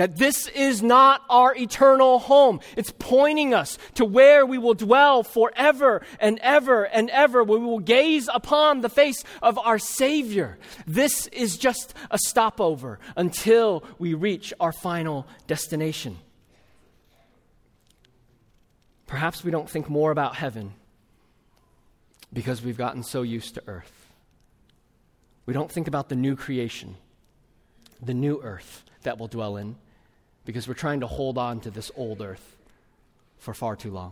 that 0.00 0.16
this 0.16 0.48
is 0.54 0.82
not 0.82 1.20
our 1.28 1.54
eternal 1.54 2.20
home. 2.20 2.58
It's 2.74 2.90
pointing 2.98 3.52
us 3.52 3.76
to 3.96 4.06
where 4.06 4.46
we 4.46 4.56
will 4.56 4.72
dwell 4.72 5.22
forever 5.22 6.00
and 6.18 6.38
ever 6.38 6.84
and 6.84 7.10
ever, 7.10 7.44
where 7.44 7.58
we 7.58 7.66
will 7.66 7.80
gaze 7.80 8.26
upon 8.32 8.80
the 8.80 8.88
face 8.88 9.22
of 9.42 9.58
our 9.58 9.78
Savior. 9.78 10.56
This 10.86 11.26
is 11.26 11.58
just 11.58 11.92
a 12.10 12.16
stopover 12.16 12.98
until 13.14 13.84
we 13.98 14.14
reach 14.14 14.54
our 14.58 14.72
final 14.72 15.26
destination. 15.46 16.16
Perhaps 19.06 19.44
we 19.44 19.50
don't 19.50 19.68
think 19.68 19.90
more 19.90 20.12
about 20.12 20.34
heaven 20.34 20.72
because 22.32 22.62
we've 22.62 22.78
gotten 22.78 23.02
so 23.02 23.20
used 23.20 23.52
to 23.56 23.62
earth. 23.66 24.14
We 25.44 25.52
don't 25.52 25.70
think 25.70 25.88
about 25.88 26.08
the 26.08 26.16
new 26.16 26.36
creation, 26.36 26.96
the 28.00 28.14
new 28.14 28.40
earth 28.42 28.82
that 29.02 29.18
we'll 29.18 29.28
dwell 29.28 29.58
in 29.58 29.76
because 30.50 30.66
we're 30.66 30.74
trying 30.74 30.98
to 30.98 31.06
hold 31.06 31.38
on 31.38 31.60
to 31.60 31.70
this 31.70 31.92
old 31.94 32.20
earth 32.20 32.56
for 33.38 33.54
far 33.54 33.76
too 33.76 33.92
long. 33.92 34.10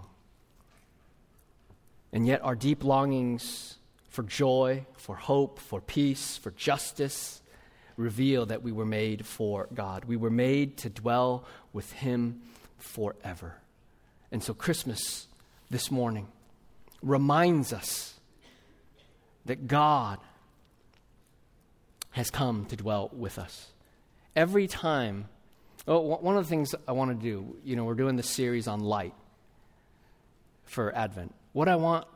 And 2.12 2.28
yet, 2.28 2.44
our 2.44 2.54
deep 2.54 2.84
longings 2.84 3.76
for 4.08 4.22
joy, 4.22 4.86
for 4.96 5.16
hope, 5.16 5.58
for 5.58 5.80
peace, 5.80 6.36
for 6.36 6.52
justice 6.52 7.42
reveal 7.96 8.46
that 8.46 8.62
we 8.62 8.70
were 8.70 8.86
made 8.86 9.26
for 9.26 9.66
God. 9.74 10.04
We 10.04 10.14
were 10.14 10.30
made 10.30 10.76
to 10.76 10.88
dwell 10.88 11.44
with 11.72 11.90
Him 11.90 12.40
forever. 12.78 13.56
And 14.30 14.40
so, 14.40 14.54
Christmas 14.54 15.26
this 15.70 15.90
morning 15.90 16.28
reminds 17.02 17.72
us 17.72 18.14
that 19.44 19.66
God 19.66 20.20
has 22.12 22.30
come 22.30 22.64
to 22.66 22.76
dwell 22.76 23.10
with 23.12 23.40
us. 23.40 23.72
Every 24.36 24.68
time 24.68 25.26
Oh, 25.88 26.00
well, 26.00 26.18
one 26.20 26.36
of 26.36 26.44
the 26.44 26.50
things 26.50 26.74
I 26.86 26.92
want 26.92 27.18
to 27.18 27.26
do, 27.26 27.56
you 27.64 27.74
know, 27.74 27.84
we're 27.84 27.94
doing 27.94 28.16
this 28.16 28.28
series 28.28 28.68
on 28.68 28.80
light 28.80 29.14
for 30.64 30.94
Advent. 30.94 31.34
What 31.54 31.66
I 31.66 31.76
want 31.76 32.06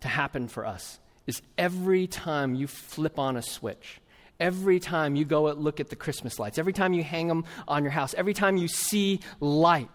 to 0.00 0.08
happen 0.08 0.46
for 0.46 0.66
us 0.66 1.00
is 1.26 1.40
every 1.56 2.06
time 2.06 2.54
you 2.54 2.66
flip 2.66 3.18
on 3.18 3.38
a 3.38 3.42
switch, 3.42 3.98
every 4.38 4.78
time 4.78 5.16
you 5.16 5.24
go 5.24 5.50
look 5.52 5.80
at 5.80 5.88
the 5.88 5.96
Christmas 5.96 6.38
lights, 6.38 6.58
every 6.58 6.74
time 6.74 6.92
you 6.92 7.02
hang 7.02 7.28
them 7.28 7.46
on 7.66 7.82
your 7.82 7.92
house, 7.92 8.12
every 8.12 8.34
time 8.34 8.58
you 8.58 8.68
see 8.68 9.20
light, 9.40 9.88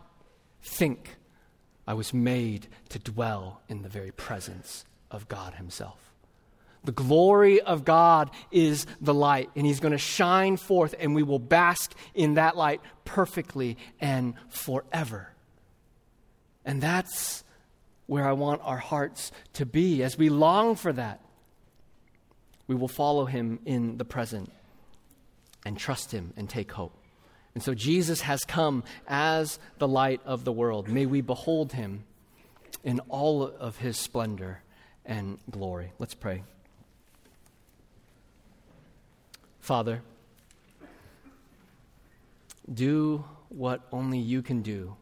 think, 0.64 1.16
I 1.86 1.94
was 1.94 2.16
made 2.16 2.68
to 2.90 2.98
dwell 2.98 3.62
in 3.70 3.84
the 3.84 3.90
very 3.90 4.12
presence 4.12 4.86
of 5.12 5.28
God 5.28 5.54
Himself. 5.54 6.09
The 6.84 6.92
glory 6.92 7.62
of 7.62 7.86
God 7.86 8.32
is 8.52 8.86
the 9.02 9.14
light, 9.14 9.50
and 9.56 9.66
He's 9.66 9.80
going 9.80 9.92
to 9.92 9.98
shine 9.98 10.58
forth, 10.58 10.96
and 11.00 11.14
we 11.14 11.24
will 11.24 11.40
bask 11.40 11.94
in 12.14 12.36
that 12.36 12.56
light 12.56 12.82
perfectly 13.06 13.78
and 14.00 14.34
forever. 14.50 15.34
And 16.66 16.82
that's 16.82 17.44
where 18.06 18.28
I 18.28 18.34
want 18.34 18.62
our 18.64 18.78
hearts 18.78 19.32
to 19.54 19.66
be. 19.66 20.04
As 20.04 20.18
we 20.18 20.30
long 20.30 20.76
for 20.76 20.94
that, 20.94 21.22
we 22.68 22.76
will 22.76 22.88
follow 22.88 23.26
Him 23.26 23.60
in 23.66 23.98
the 23.98 24.06
present 24.06 24.52
and 25.66 25.78
trust 25.78 26.12
Him 26.12 26.34
and 26.38 26.50
take 26.50 26.72
hope. 26.72 26.94
And 27.56 27.64
so 27.64 27.74
Jesus 27.74 28.22
has 28.22 28.42
come 28.42 28.84
as 29.08 29.60
the 29.80 29.88
light 29.88 30.22
of 30.26 30.46
the 30.46 30.52
world. 30.52 30.88
May 30.88 31.06
we 31.06 31.22
behold 31.22 31.74
him 31.74 32.04
in 32.84 33.00
all 33.10 33.44
of 33.44 33.78
his 33.78 33.98
splendor 33.98 34.62
and 35.06 35.40
glory. 35.50 35.92
Let's 36.00 36.14
pray. 36.14 36.44
Father, 39.70 40.02
do 42.74 43.24
what 43.50 43.88
only 43.92 44.18
you 44.18 44.42
can 44.42 44.64
do 44.64 44.96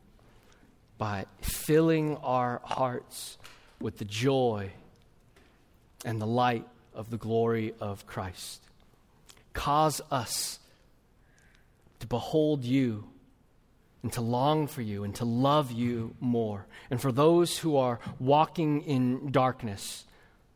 by 0.97 1.25
filling 1.39 2.17
our 2.17 2.59
hearts 2.65 3.37
with 3.79 3.97
the 3.97 4.03
joy 4.03 4.69
and 6.03 6.21
the 6.21 6.27
light 6.27 6.67
of 6.93 7.09
the 7.11 7.15
glory 7.15 7.75
of 7.79 8.05
Christ. 8.05 8.61
Cause 9.53 10.01
us 10.11 10.59
to 12.01 12.07
behold 12.07 12.65
you 12.65 13.07
and 14.03 14.11
to 14.11 14.21
long 14.21 14.67
for 14.67 14.81
you 14.81 15.05
and 15.05 15.15
to 15.15 15.23
love 15.23 15.71
you 15.71 16.13
more. 16.19 16.67
And 16.91 16.99
for 16.99 17.13
those 17.13 17.57
who 17.57 17.77
are 17.77 18.01
walking 18.19 18.81
in 18.81 19.31
darkness, 19.31 20.03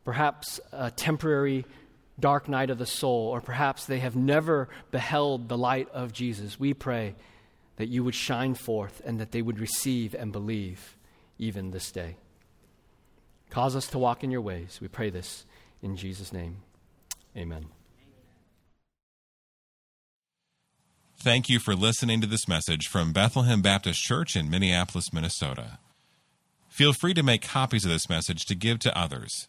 perhaps 0.04 0.60
a 0.70 0.90
temporary 0.90 1.64
dark 2.18 2.48
night 2.48 2.70
of 2.70 2.78
the 2.78 2.86
soul, 2.86 3.28
or 3.28 3.40
perhaps 3.40 3.86
they 3.86 3.98
have 4.00 4.16
never 4.16 4.68
beheld 4.90 5.48
the 5.48 5.58
light 5.58 5.88
of 5.90 6.12
Jesus, 6.12 6.58
we 6.60 6.74
pray 6.74 7.14
that 7.76 7.88
you 7.88 8.04
would 8.04 8.14
shine 8.14 8.54
forth 8.54 9.00
and 9.04 9.18
that 9.18 9.32
they 9.32 9.42
would 9.42 9.58
receive 9.58 10.14
and 10.14 10.32
believe 10.32 10.96
even 11.38 11.70
this 11.70 11.90
day. 11.90 12.16
Cause 13.50 13.76
us 13.76 13.88
to 13.88 13.98
walk 13.98 14.22
in 14.24 14.30
your 14.30 14.40
ways. 14.40 14.78
We 14.80 14.88
pray 14.88 15.10
this 15.10 15.44
in 15.82 15.96
Jesus' 15.96 16.32
name. 16.32 16.58
Amen. 17.36 17.66
Thank 21.18 21.48
you 21.48 21.60
for 21.60 21.74
listening 21.74 22.20
to 22.20 22.26
this 22.26 22.48
message 22.48 22.88
from 22.88 23.12
Bethlehem 23.12 23.62
Baptist 23.62 24.00
Church 24.02 24.34
in 24.34 24.50
Minneapolis, 24.50 25.12
Minnesota. 25.12 25.78
Feel 26.68 26.92
free 26.92 27.14
to 27.14 27.22
make 27.22 27.42
copies 27.42 27.84
of 27.84 27.92
this 27.92 28.08
message 28.08 28.44
to 28.46 28.54
give 28.54 28.80
to 28.80 28.98
others, 28.98 29.48